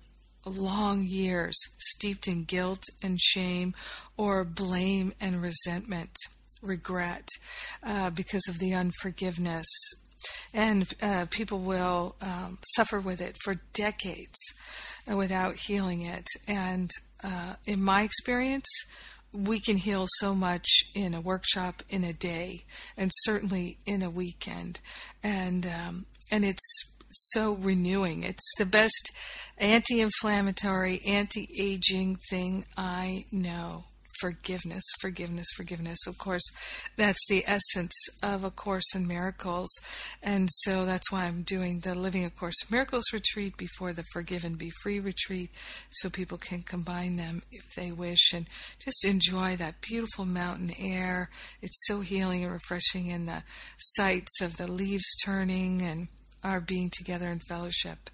[0.46, 3.74] long years steeped in guilt and shame
[4.16, 6.16] or blame and resentment,
[6.62, 7.28] regret
[7.84, 9.66] uh, because of the unforgiveness.
[10.54, 14.38] And uh, people will um, suffer with it for decades
[15.08, 16.26] without healing it.
[16.48, 16.90] And
[17.24, 18.68] uh, in my experience,
[19.36, 22.64] we can heal so much in a workshop in a day,
[22.96, 24.80] and certainly in a weekend,
[25.24, 28.24] and um, and it's so renewing.
[28.24, 29.12] It's the best
[29.58, 33.86] anti-inflammatory, anti-aging thing I know
[34.20, 36.08] forgiveness, forgiveness, forgiveness.
[36.08, 36.44] Of course,
[36.98, 37.94] that's the essence
[38.24, 39.70] of A Course in Miracles.
[40.22, 44.04] And so that's why I'm doing the Living A Course in Miracles retreat before the
[44.14, 45.52] Forgive and Be Free retreat
[45.90, 48.48] so people can combine them if they wish and
[48.84, 51.30] just enjoy that beautiful mountain air.
[51.62, 53.44] It's so healing and refreshing in the
[53.78, 56.08] sights of the leaves turning and
[56.46, 58.10] our being together in fellowship.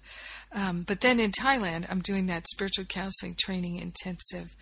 [0.54, 4.56] Um, but then in Thailand, I'm doing that spiritual counseling training intensive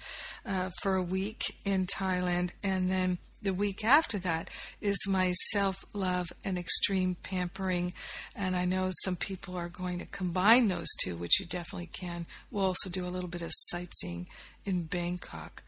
[0.44, 4.50] uh, for a week in Thailand, and then the week after that
[4.80, 7.92] is my self love and extreme pampering.
[8.36, 12.26] And I know some people are going to combine those two, which you definitely can.
[12.50, 14.26] We'll also do a little bit of sightseeing
[14.64, 15.62] in Bangkok.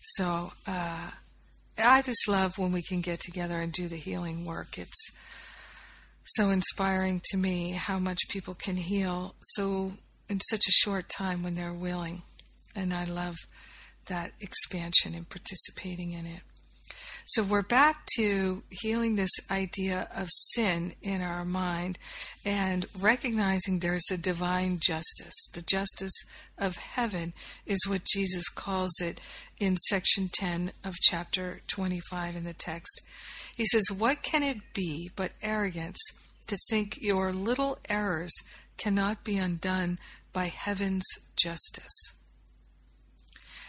[0.00, 1.10] So uh,
[1.78, 4.76] I just love when we can get together and do the healing work.
[4.76, 5.10] It's
[6.24, 9.92] so inspiring to me how much people can heal so
[10.28, 12.22] in such a short time when they're willing.
[12.74, 13.36] And I love
[14.06, 16.40] that expansion and participating in it.
[17.26, 21.98] So we're back to healing this idea of sin in our mind
[22.44, 25.48] and recognizing there's a divine justice.
[25.54, 26.12] The justice
[26.58, 27.32] of heaven
[27.64, 29.22] is what Jesus calls it
[29.58, 33.00] in section 10 of chapter 25 in the text.
[33.56, 35.98] He says, What can it be but arrogance
[36.46, 38.34] to think your little errors
[38.76, 39.98] cannot be undone
[40.32, 42.12] by heaven's justice?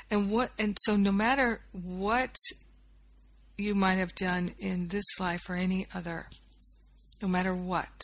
[0.10, 2.36] And what and so no matter what
[3.58, 6.28] you might have done in this life or any other,
[7.22, 8.02] no matter what,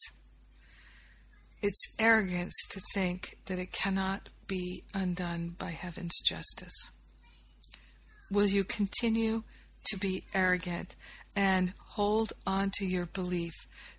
[1.62, 6.92] it's arrogance to think that it cannot be undone by heaven's justice.
[8.32, 9.44] Will you continue
[9.86, 10.96] to be arrogant
[11.36, 13.54] and hold on to your belief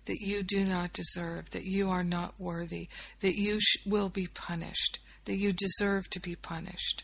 [0.05, 2.87] that you do not deserve, that you are not worthy,
[3.21, 7.03] that you sh- will be punished, that you deserve to be punished?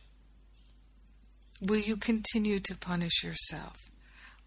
[1.61, 3.89] Will you continue to punish yourself?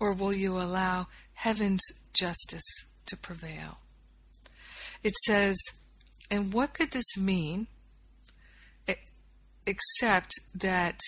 [0.02, 1.80] or will you allow heaven's
[2.12, 3.78] justice to prevail?
[5.04, 5.56] It says,
[6.28, 7.68] and what could this mean
[9.64, 10.98] except that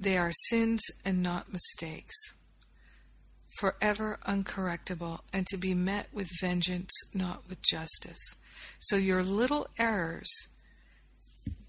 [0.00, 2.14] they are sins and not mistakes,
[3.58, 8.34] forever uncorrectable, and to be met with vengeance, not with justice.
[8.78, 10.30] So your little errors,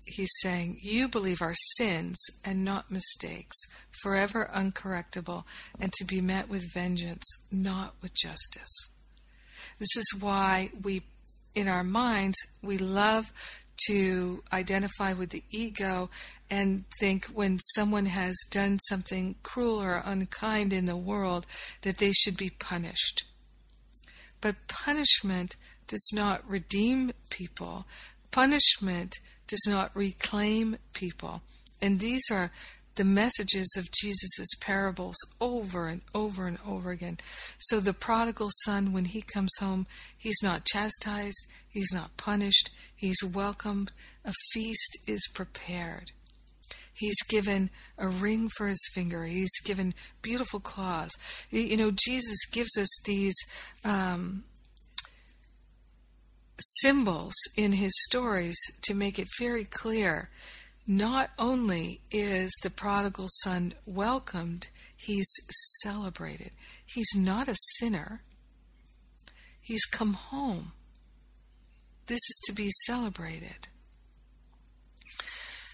[0.06, 3.58] he's saying, you believe are sins and not mistakes,
[4.02, 5.46] forever uncorrectable,
[5.80, 8.90] and to be met with vengeance, not with justice.
[9.80, 11.04] This is why we,
[11.54, 13.32] in our minds, we love
[13.88, 16.10] to identify with the ego
[16.50, 21.48] and think when someone has done something cruel or unkind in the world
[21.82, 23.24] that they should be punished.
[24.42, 25.56] But punishment
[25.88, 27.86] does not redeem people.
[28.32, 29.16] Punishment
[29.48, 31.42] does not reclaim people.
[31.82, 32.52] And these are
[32.96, 37.18] the messages of Jesus' parables over and over and over again.
[37.58, 39.86] So the prodigal son, when he comes home,
[40.18, 43.92] he's not chastised, he's not punished, he's welcomed,
[44.24, 46.12] a feast is prepared.
[46.96, 49.26] He's given a ring for his finger.
[49.26, 51.12] He's given beautiful claws.
[51.52, 53.36] You know, Jesus gives us these
[53.84, 54.46] um,
[56.60, 60.30] symbols in his stories to make it very clear
[60.88, 65.28] not only is the prodigal son welcomed, he's
[65.82, 66.52] celebrated.
[66.86, 68.22] He's not a sinner,
[69.60, 70.72] he's come home.
[72.08, 73.68] This is to be celebrated.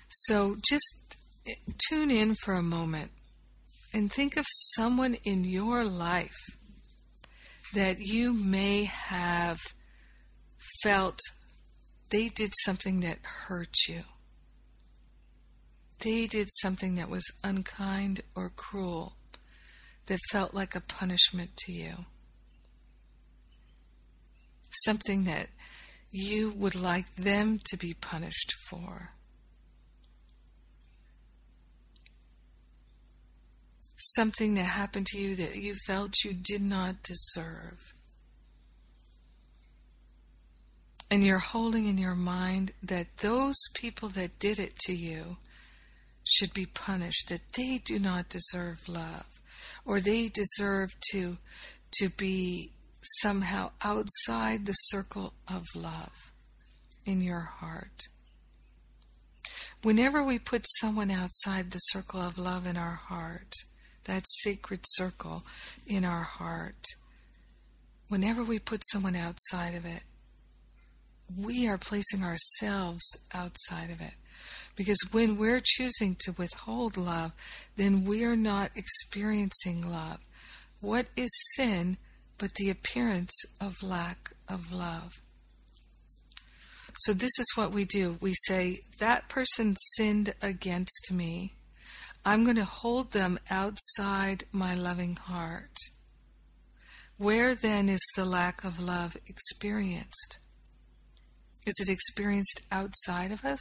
[0.10, 1.01] So just
[1.90, 3.12] tune in for a moment
[3.94, 6.38] and think of someone in your life
[7.74, 9.58] that you may have
[10.84, 11.20] felt
[12.10, 14.04] they did something that hurt you
[16.02, 19.14] they did something that was unkind or cruel,
[20.08, 22.06] that felt like a punishment to you.
[24.84, 25.50] Something that
[26.10, 29.12] you would like them to be punished for.
[34.04, 37.94] Something that happened to you that you felt you did not deserve.
[41.12, 45.38] And you're holding in your mind that those people that did it to you
[46.24, 49.40] should be punished, that they do not deserve love,
[49.86, 51.38] or they deserve to,
[52.00, 52.72] to be
[53.20, 56.32] somehow outside the circle of love
[57.06, 58.08] in your heart.
[59.84, 63.54] Whenever we put someone outside the circle of love in our heart,
[64.06, 65.44] that sacred circle
[65.86, 66.84] in our heart,
[68.08, 70.04] whenever we put someone outside of it,
[71.38, 74.14] we are placing ourselves outside of it.
[74.76, 77.32] Because when we're choosing to withhold love,
[77.76, 80.20] then we're not experiencing love.
[80.80, 81.98] What is sin
[82.38, 85.22] but the appearance of lack of love?
[86.98, 88.18] So, this is what we do.
[88.20, 91.54] We say, That person sinned against me.
[92.24, 95.76] I'm going to hold them outside my loving heart.
[97.18, 100.40] Where then is the lack of love experienced?
[101.66, 103.60] Is it experienced outside of us?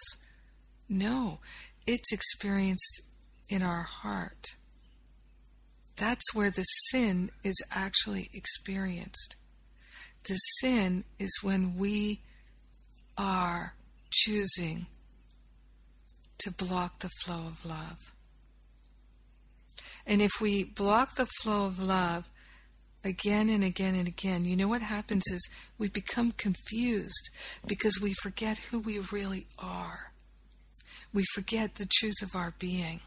[0.89, 1.41] No,
[1.87, 3.03] it's experienced
[3.49, 4.47] in our heart.
[5.97, 9.37] That's where the sin is actually experienced.
[10.25, 12.21] The sin is when we
[13.17, 13.75] are
[14.11, 14.87] choosing
[16.39, 18.13] to block the flow of love.
[20.11, 22.29] And if we block the flow of love
[23.03, 25.49] again and again and again, you know what happens is
[25.79, 27.31] we become confused
[27.67, 30.11] because we forget who we really are
[31.13, 33.01] we forget the truth of our being.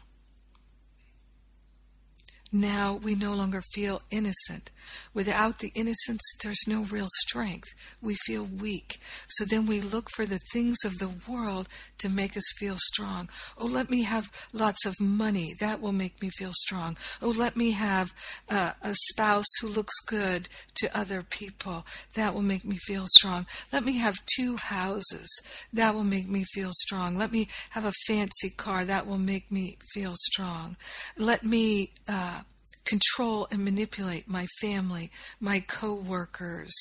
[2.54, 4.70] Now we no longer feel innocent.
[5.12, 7.66] Without the innocence, there's no real strength.
[8.00, 9.00] We feel weak.
[9.28, 13.28] So then we look for the things of the world to make us feel strong.
[13.58, 15.56] Oh, let me have lots of money.
[15.58, 16.96] That will make me feel strong.
[17.20, 18.14] Oh, let me have
[18.48, 21.84] uh, a spouse who looks good to other people.
[22.14, 23.46] That will make me feel strong.
[23.72, 25.42] Let me have two houses.
[25.72, 27.16] That will make me feel strong.
[27.16, 28.84] Let me have a fancy car.
[28.84, 30.76] That will make me feel strong.
[31.18, 31.90] Let me.
[32.08, 32.42] Uh,
[32.84, 35.10] control and manipulate my family,
[35.40, 36.72] my co-workers.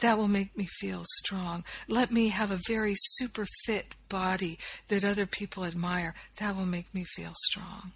[0.00, 1.64] That will make me feel strong.
[1.88, 6.14] Let me have a very super fit body that other people admire.
[6.38, 7.92] That will make me feel strong.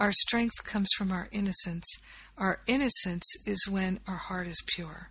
[0.00, 1.86] Our strength comes from our innocence.
[2.36, 5.10] Our innocence is when our heart is pure.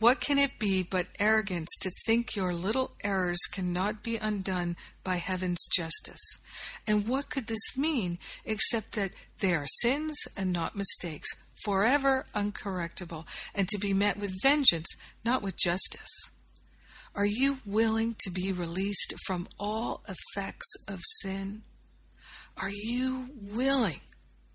[0.00, 5.16] What can it be but arrogance to think your little errors cannot be undone by
[5.16, 6.38] heaven's justice?
[6.86, 11.28] And what could this mean except that they are sins and not mistakes,
[11.66, 14.88] forever uncorrectable, and to be met with vengeance,
[15.22, 16.30] not with justice?
[17.14, 21.60] Are you willing to be released from all effects of sin?
[22.56, 24.00] Are you willing?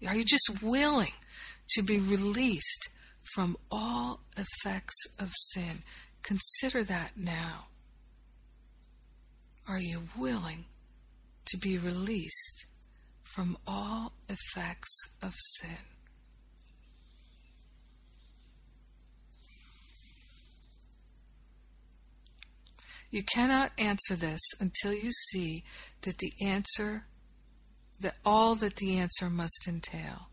[0.07, 1.13] Are you just willing
[1.69, 2.89] to be released
[3.35, 5.83] from all effects of sin.
[6.23, 7.67] Consider that now.
[9.67, 10.63] Are you willing
[11.47, 12.65] to be released
[13.23, 15.83] from all effects of sin?
[23.11, 25.65] You cannot answer this until you see
[26.03, 27.03] that the answer,
[27.99, 30.29] that all that the answer must entail.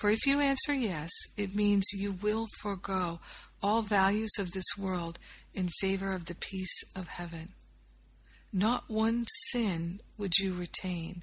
[0.00, 3.20] For if you answer yes, it means you will forego
[3.62, 5.18] all values of this world
[5.54, 7.54] in favor of the peace of heaven.
[8.52, 11.22] Not one sin would you retain,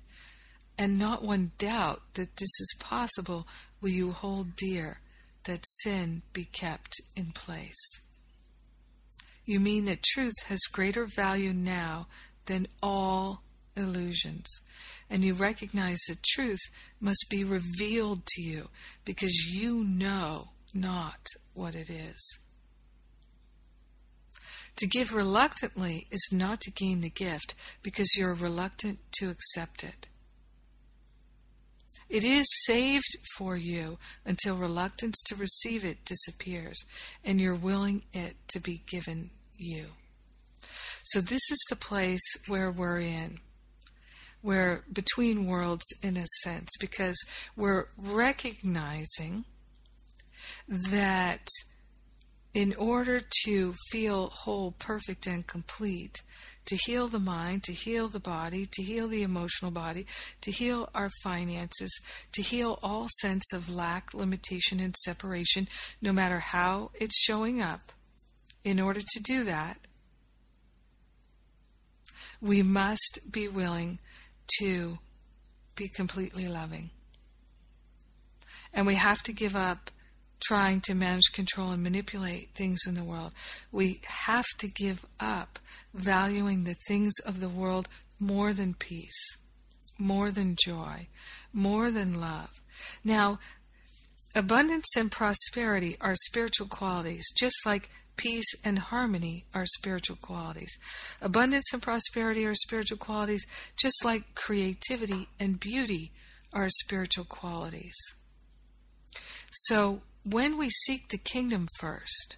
[0.78, 3.48] and not one doubt that this is possible
[3.80, 5.00] will you hold dear
[5.44, 8.02] that sin be kept in place.
[9.46, 12.08] You mean that truth has greater value now
[12.46, 13.44] than all
[13.76, 14.48] illusions,
[15.14, 18.70] and you recognize that truth must be revealed to you
[19.06, 22.40] because you know not what it is.
[24.78, 27.54] To give reluctantly is not to gain the gift
[27.84, 30.08] because you're reluctant to accept it.
[32.10, 36.84] It is saved for you until reluctance to receive it disappears
[37.24, 39.90] and you're willing it to be given you.
[41.04, 43.38] So, this is the place where we're in
[44.44, 47.18] we're between worlds in a sense because
[47.56, 49.46] we're recognizing
[50.68, 51.48] that
[52.54, 56.22] in order to feel whole, perfect, and complete,
[56.66, 60.06] to heal the mind, to heal the body, to heal the emotional body,
[60.42, 61.92] to heal our finances,
[62.32, 65.68] to heal all sense of lack, limitation, and separation,
[66.02, 67.92] no matter how it's showing up,
[68.64, 69.78] in order to do that,
[72.42, 74.00] we must be willing
[74.60, 75.00] to
[75.76, 76.90] be completely loving.
[78.74, 79.92] And we have to give up
[80.44, 83.34] trying to manage, control, and manipulate things in the world.
[83.72, 85.60] We have to give up
[85.94, 87.88] valuing the things of the world
[88.20, 89.38] more than peace,
[89.98, 91.08] more than joy,
[91.54, 92.62] more than love.
[93.04, 93.40] Now,
[94.36, 100.78] abundance and prosperity are spiritual qualities, just like peace, and harmony are spiritual qualities.
[101.22, 103.46] Abundance and prosperity are spiritual qualities,
[103.78, 106.12] just like creativity and beauty
[106.54, 107.96] are spiritual qualities.
[109.52, 112.38] So, when we seek the kingdom first,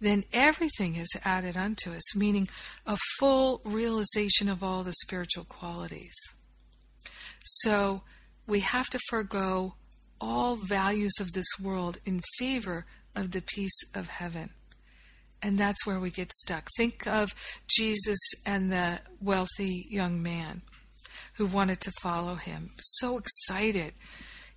[0.00, 2.48] then everything is added unto us, meaning
[2.86, 6.16] a full realization of all the spiritual qualities.
[7.42, 8.02] So,
[8.46, 9.74] we have to forego
[10.20, 12.84] all values of this world in favor
[13.14, 14.50] of the peace of heaven.
[15.42, 16.68] And that's where we get stuck.
[16.76, 17.34] Think of
[17.68, 20.62] Jesus and the wealthy young man
[21.34, 22.70] who wanted to follow him.
[22.80, 23.94] So excited.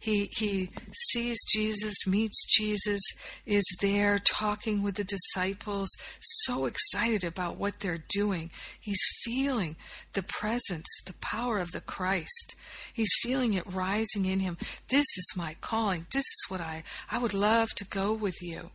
[0.04, 0.70] He, he
[1.12, 3.02] sees Jesus, meets Jesus,
[3.46, 5.88] is there talking with the disciples,
[6.20, 8.52] so excited about what they're doing.
[8.82, 9.78] He's feeling
[10.12, 12.54] the presence, the power of the Christ.
[12.92, 14.58] He's feeling it rising in him.
[14.90, 16.06] This is my calling.
[16.12, 18.72] This is what I, I would love to go with you.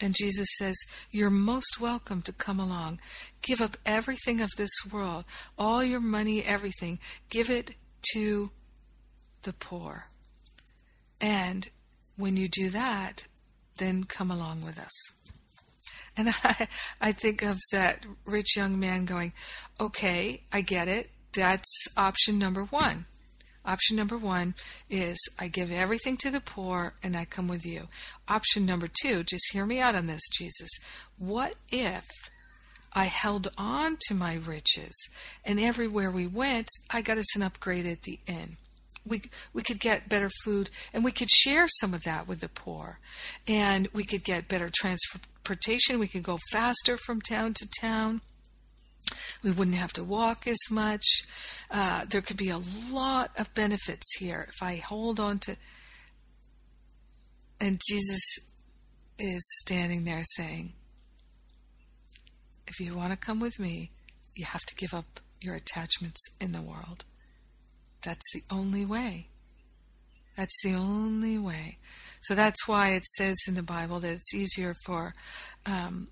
[0.00, 0.76] And Jesus says,
[1.10, 3.00] You're most welcome to come along.
[3.42, 5.24] Give up everything of this world,
[5.58, 7.00] all your money, everything.
[7.28, 7.74] Give it
[8.12, 8.52] to
[9.42, 10.09] the poor.
[11.20, 11.68] And
[12.16, 13.24] when you do that,
[13.78, 15.12] then come along with us.
[16.16, 16.68] And I,
[17.00, 19.32] I think of that rich young man going,
[19.80, 21.10] okay, I get it.
[21.32, 23.06] That's option number one.
[23.64, 24.54] Option number one
[24.88, 27.88] is I give everything to the poor and I come with you.
[28.26, 30.70] Option number two, just hear me out on this, Jesus.
[31.18, 32.06] What if
[32.94, 34.94] I held on to my riches
[35.44, 38.56] and everywhere we went, I got us an upgrade at the inn?
[39.06, 39.22] We
[39.52, 42.98] we could get better food and we could share some of that with the poor.
[43.46, 45.98] And we could get better transportation.
[45.98, 48.20] We could go faster from town to town.
[49.42, 51.24] We wouldn't have to walk as much.
[51.70, 55.56] Uh, there could be a lot of benefits here if i hold on to
[57.60, 58.38] and jesus
[59.18, 60.72] is standing there saying
[62.66, 63.90] if you want to come with me
[64.34, 67.04] you have to give up your attachments in the world
[68.02, 69.28] that's the only way.
[70.36, 71.78] That's the only way.
[72.22, 75.14] So that's why it says in the Bible that it's easier for
[75.66, 76.08] um,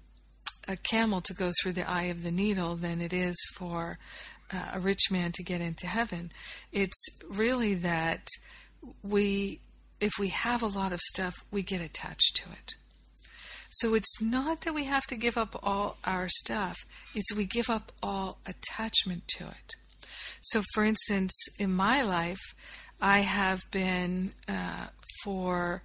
[0.66, 3.98] a camel to go through the eye of the needle than it is for
[4.52, 6.30] uh, a rich man to get into heaven.
[6.72, 8.26] It's really that
[9.02, 9.60] we,
[10.00, 12.74] if we have a lot of stuff, we get attached to it.
[13.70, 16.76] So it's not that we have to give up all our stuff,
[17.14, 19.74] it's we give up all attachment to it.
[20.40, 22.40] So, for instance, in my life,
[23.00, 24.88] I have been uh,
[25.22, 25.82] for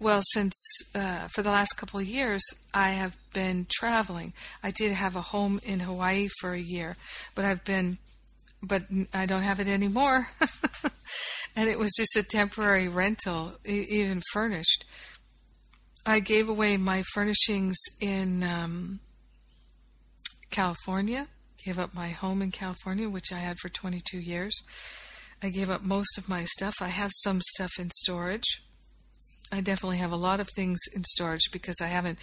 [0.00, 0.54] well, since
[0.94, 2.42] uh, for the last couple of years,
[2.74, 4.34] I have been traveling.
[4.62, 6.96] I did have a home in Hawaii for a year,
[7.34, 7.98] but I've been,
[8.62, 8.82] but
[9.14, 10.26] I don't have it anymore.
[11.56, 14.84] and it was just a temporary rental, even furnished.
[16.04, 19.00] I gave away my furnishings in um,
[20.50, 21.28] California,
[21.64, 24.62] gave up my home in California, which I had for 22 years.
[25.42, 26.74] I gave up most of my stuff.
[26.80, 28.62] I have some stuff in storage.
[29.52, 32.18] I definitely have a lot of things in storage because I haven't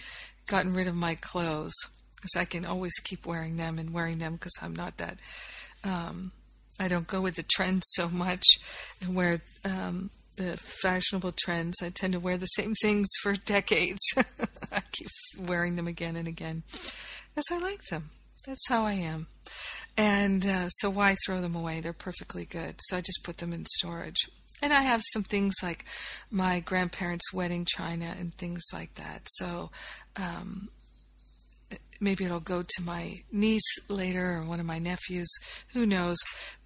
[0.46, 1.74] gotten rid of my clothes.
[2.16, 5.18] Because I can always keep wearing them and wearing them because I'm not that.
[5.82, 6.30] Um,
[6.78, 8.44] I don't go with the trends so much
[9.00, 11.82] and wear um, the fashionable trends.
[11.82, 14.00] I tend to wear the same things for decades.
[14.72, 16.62] I keep wearing them again and again
[17.36, 18.10] as I like them.
[18.46, 19.28] That's how I am.
[19.96, 21.80] And uh, so why throw them away?
[21.80, 22.76] They're perfectly good.
[22.80, 24.16] So I just put them in storage.
[24.62, 25.84] And I have some things like
[26.30, 29.22] my grandparents' wedding china and things like that.
[29.26, 29.70] So
[30.16, 30.68] um,
[32.00, 35.30] maybe it'll go to my niece later or one of my nephews.
[35.72, 36.16] Who knows?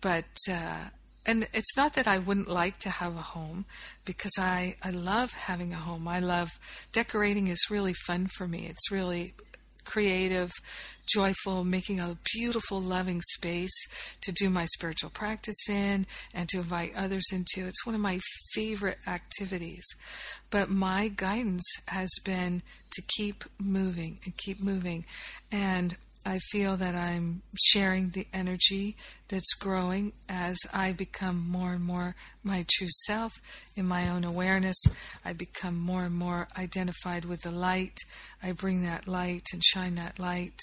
[0.01, 0.91] But uh,
[1.27, 3.67] and it's not that I wouldn't like to have a home
[4.05, 6.07] because I, I love having a home.
[6.07, 6.51] I love
[6.93, 8.67] decorating is really fun for me.
[8.69, 9.35] It's really
[9.87, 10.51] creative,
[11.09, 13.73] joyful, making a beautiful, loving space
[14.21, 17.67] to do my spiritual practice in and to invite others into.
[17.67, 18.19] It's one of my
[18.53, 19.85] favorite activities.
[20.51, 22.63] But my guidance has been
[22.93, 25.07] to keep moving and keep moving.
[25.51, 25.97] And
[26.27, 28.97] I feel that I'm sharing the energy
[29.29, 33.33] that's growing as I become more and more my true self
[33.77, 34.77] in my own awareness.
[35.25, 37.97] I become more and more identified with the light.
[38.43, 40.59] I bring that light and shine that light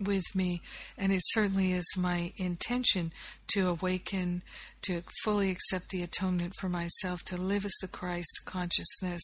[0.00, 0.62] with me.
[0.96, 3.12] And it certainly is my intention
[3.48, 4.42] to awaken,
[4.86, 9.22] to fully accept the atonement for myself, to live as the Christ consciousness,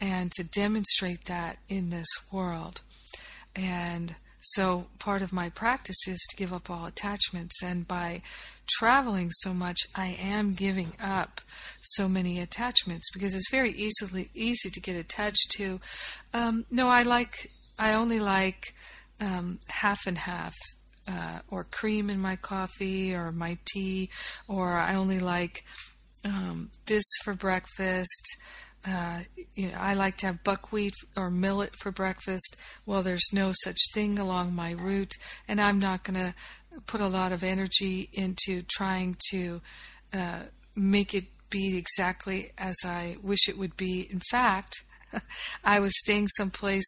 [0.00, 2.80] and to demonstrate that in this world.
[3.54, 7.62] And so part of my practice is to give up all attachments.
[7.62, 8.22] And by
[8.68, 11.40] traveling so much, I am giving up
[11.80, 15.80] so many attachments because it's very easily easy to get attached to.
[16.34, 17.50] Um, no, I like.
[17.78, 18.74] I only like
[19.20, 20.54] um, half and half.
[21.08, 24.08] Uh, or cream in my coffee or my tea,
[24.46, 25.64] or I only like
[26.24, 28.36] um, this for breakfast.
[28.86, 29.20] Uh,
[29.54, 32.56] you know, I like to have buckwheat or millet for breakfast.
[32.84, 35.14] Well, there's no such thing along my route,
[35.46, 36.34] and I'm not going to
[36.86, 39.60] put a lot of energy into trying to
[40.12, 40.40] uh,
[40.74, 44.08] make it be exactly as I wish it would be.
[44.10, 44.82] In fact,
[45.64, 46.86] I was staying someplace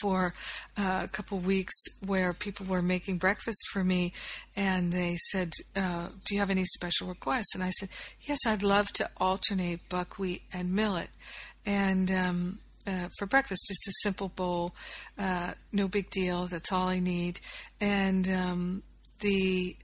[0.00, 0.34] for
[0.76, 1.74] uh, a couple weeks
[2.04, 4.12] where people were making breakfast for me
[4.56, 7.54] and they said, uh, Do you have any special requests?
[7.54, 7.88] And I said,
[8.20, 11.10] Yes, I'd love to alternate buckwheat and millet.
[11.64, 14.74] And um, uh, for breakfast, just a simple bowl,
[15.18, 16.46] uh, no big deal.
[16.46, 17.40] That's all I need.
[17.80, 18.82] And um,
[19.20, 19.76] the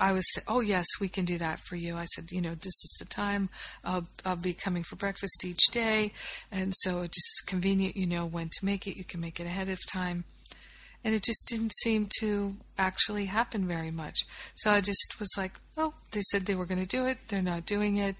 [0.00, 1.96] I was, oh yes, we can do that for you.
[1.96, 3.48] I said, you know, this is the time
[3.84, 6.12] I'll, I'll be coming for breakfast each day,
[6.52, 7.96] and so it's just convenient.
[7.96, 8.96] You know when to make it.
[8.96, 10.24] You can make it ahead of time,
[11.04, 14.20] and it just didn't seem to actually happen very much.
[14.54, 17.18] So I just was like, oh, they said they were going to do it.
[17.28, 18.16] They're not doing it.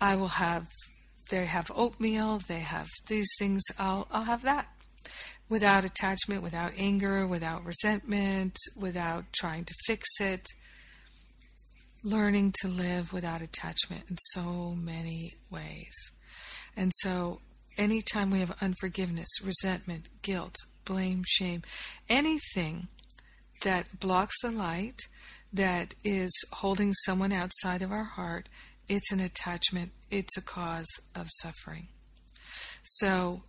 [0.00, 0.66] I will have.
[1.30, 2.38] They have oatmeal.
[2.46, 3.62] They have these things.
[3.78, 4.68] I'll I'll have that
[5.48, 10.46] without attachment, without anger, without resentment, without trying to fix it
[12.02, 15.94] learning to live without attachment in so many ways.
[16.76, 17.40] And so,
[17.76, 21.62] anytime we have unforgiveness, resentment, guilt, blame, shame,
[22.08, 22.88] anything
[23.62, 24.98] that blocks the light,
[25.52, 28.48] that is holding someone outside of our heart,
[28.88, 31.88] it's an attachment, it's a cause of suffering.
[32.82, 33.42] So,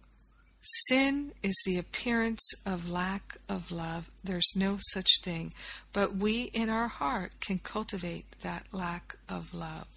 [0.63, 4.09] Sin is the appearance of lack of love.
[4.23, 5.53] There's no such thing.
[5.91, 9.87] But we in our heart can cultivate that lack of love.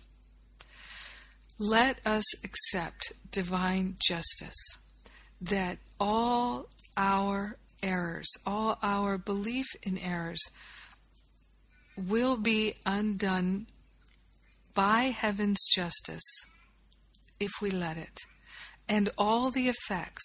[1.59, 4.77] Let us accept divine justice
[5.41, 10.43] that all our errors, all our belief in errors,
[11.97, 13.67] will be undone
[14.75, 16.45] by heaven's justice
[17.39, 18.19] if we let it.
[18.89, 20.25] And all the effects,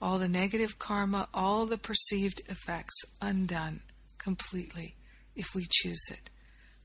[0.00, 3.80] all the negative karma, all the perceived effects undone
[4.18, 4.94] completely
[5.36, 6.30] if we choose it.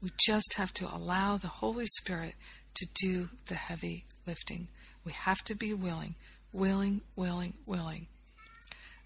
[0.01, 2.36] We just have to allow the Holy Spirit
[2.76, 4.68] to do the heavy lifting.
[5.03, 6.16] We have to be willing,
[6.51, 8.07] willing, willing, willing.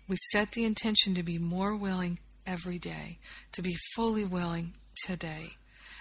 [0.08, 3.20] We set the intention to be more willing every day,
[3.52, 4.74] to be fully willing
[5.06, 5.52] today.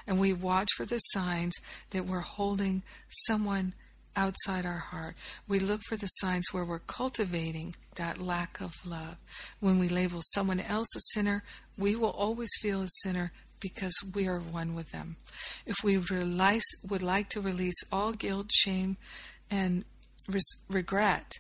[0.07, 1.55] And we watch for the signs
[1.91, 2.83] that we're holding
[3.27, 3.75] someone
[4.19, 5.15] outside our heart.
[5.47, 9.17] We look for the signs where we're cultivating that lack of love.
[9.61, 11.45] When we label someone else a sinner,
[11.79, 15.17] we will always feel a sinner because we are one with them.
[15.67, 18.97] If we would like to release all guilt, shame,
[19.51, 19.85] and
[20.29, 21.31] res- regret,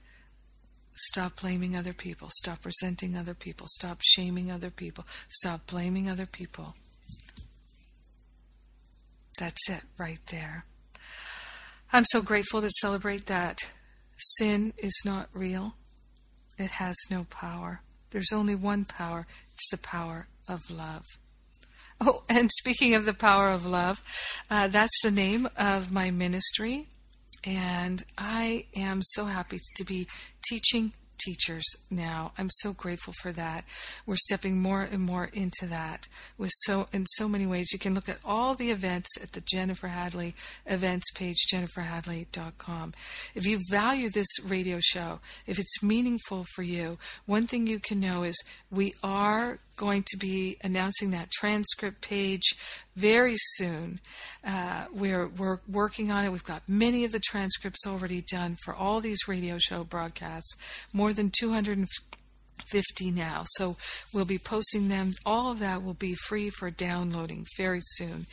[0.94, 6.26] stop blaming other people, stop resenting other people, stop shaming other people, stop blaming other
[6.26, 6.74] people.
[9.38, 10.64] That's it right there.
[11.90, 13.58] I'm so grateful to celebrate that
[14.18, 15.74] sin is not real.
[16.58, 17.80] It has no power.
[18.10, 19.26] There's only one power.
[19.54, 21.04] It's the power of love.
[22.00, 24.02] Oh, and speaking of the power of love,
[24.50, 26.88] uh, that's the name of my ministry.
[27.44, 30.06] And I am so happy to be
[30.46, 32.32] teaching teachers now.
[32.38, 33.64] I'm so grateful for that.
[34.06, 37.72] We're stepping more and more into that with so in so many ways.
[37.72, 40.34] You can look at all the events at the Jennifer Hadley
[40.66, 42.94] events page, jenniferhadley.com.
[43.34, 48.00] If you value this radio show, if it's meaningful for you, one thing you can
[48.00, 48.36] know is
[48.70, 52.54] we are going to be announcing that transcript page
[52.94, 54.00] very soon.
[54.44, 56.32] Uh, we're, we're working on it.
[56.32, 60.54] We've got many of the transcripts already done for all these radio show broadcasts,
[60.92, 62.18] more than 250
[62.62, 63.42] 50 now.
[63.46, 63.76] So
[64.12, 65.12] we'll be posting them.
[65.24, 68.26] All of that will be free for downloading very soon.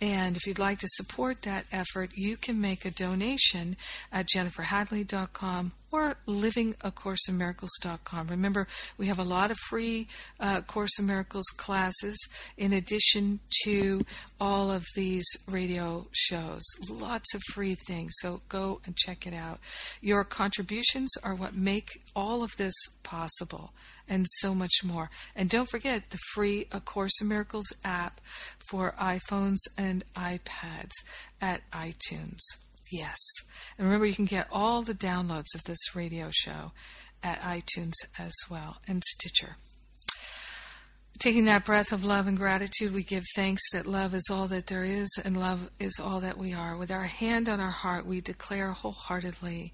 [0.00, 3.76] And if you'd like to support that effort, you can make a donation
[4.12, 8.26] at jenniferhadley.com or livingacourseinmiracles.com.
[8.28, 8.66] Remember,
[8.98, 10.08] we have a lot of free
[10.38, 12.16] uh, Course in Miracles classes
[12.56, 14.04] in addition to
[14.40, 16.62] all of these radio shows.
[16.90, 18.12] Lots of free things.
[18.16, 19.58] So go and check it out.
[20.00, 23.65] Your contributions are what make all of this possible
[24.08, 25.10] and so much more.
[25.34, 28.20] And don't forget the free A Course in Miracles app
[28.68, 30.92] for iPhones and iPads
[31.40, 32.40] at iTunes.
[32.90, 33.18] Yes.
[33.78, 36.72] And remember, you can get all the downloads of this radio show
[37.22, 39.56] at iTunes as well and Stitcher.
[41.18, 44.66] Taking that breath of love and gratitude, we give thanks that love is all that
[44.66, 46.76] there is and love is all that we are.
[46.76, 49.72] With our hand on our heart, we declare wholeheartedly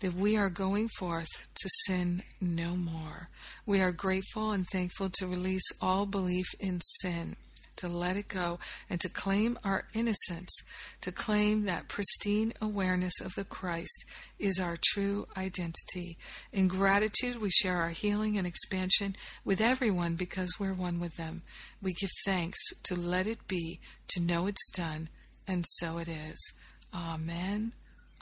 [0.00, 3.28] that we are going forth to sin no more.
[3.64, 7.36] We are grateful and thankful to release all belief in sin,
[7.76, 8.58] to let it go,
[8.90, 10.54] and to claim our innocence,
[11.00, 14.04] to claim that pristine awareness of the Christ
[14.38, 16.16] is our true identity.
[16.52, 21.42] In gratitude, we share our healing and expansion with everyone because we're one with them.
[21.82, 25.08] We give thanks to let it be, to know it's done,
[25.48, 26.52] and so it is.
[26.94, 27.72] Amen.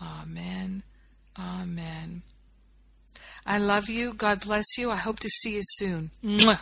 [0.00, 0.82] Amen.
[1.38, 2.22] Amen.
[3.46, 4.14] I love you.
[4.14, 4.90] God bless you.
[4.90, 6.10] I hope to see you soon.
[6.24, 6.60] Mwah.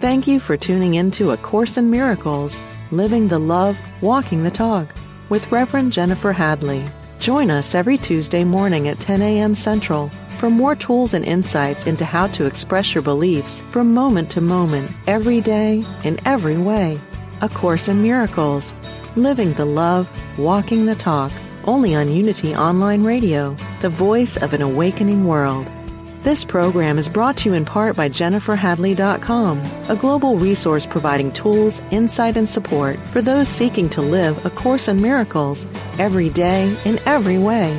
[0.00, 4.50] Thank you for tuning in to A Course in Miracles, Living the Love, Walking the
[4.50, 4.88] Talk
[5.28, 6.84] with Reverend Jennifer Hadley.
[7.18, 9.54] Join us every Tuesday morning at 10 a.m.
[9.54, 14.40] Central for more tools and insights into how to express your beliefs from moment to
[14.40, 16.98] moment, every day, in every way.
[17.42, 18.74] A Course in Miracles.
[19.16, 21.30] Living the Love, Walking the Talk.
[21.64, 25.70] Only on Unity Online Radio, the voice of an awakening world.
[26.22, 29.60] This program is brought to you in part by JenniferHadley.com,
[29.90, 34.88] a global resource providing tools, insight, and support for those seeking to live a Course
[34.88, 35.66] in Miracles
[35.98, 37.78] every day in every way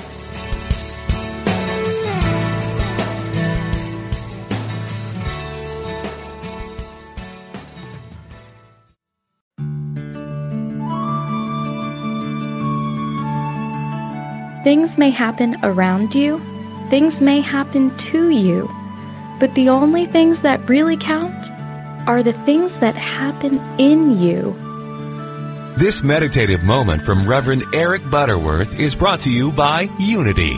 [14.63, 16.39] Things may happen around you,
[16.91, 18.69] things may happen to you,
[19.39, 21.49] but the only things that really count
[22.07, 24.55] are the things that happen in you.
[25.77, 30.57] This meditative moment from Reverend Eric Butterworth is brought to you by Unity.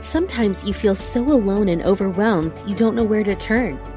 [0.00, 3.78] Sometimes you feel so alone and overwhelmed you don't know where to turn.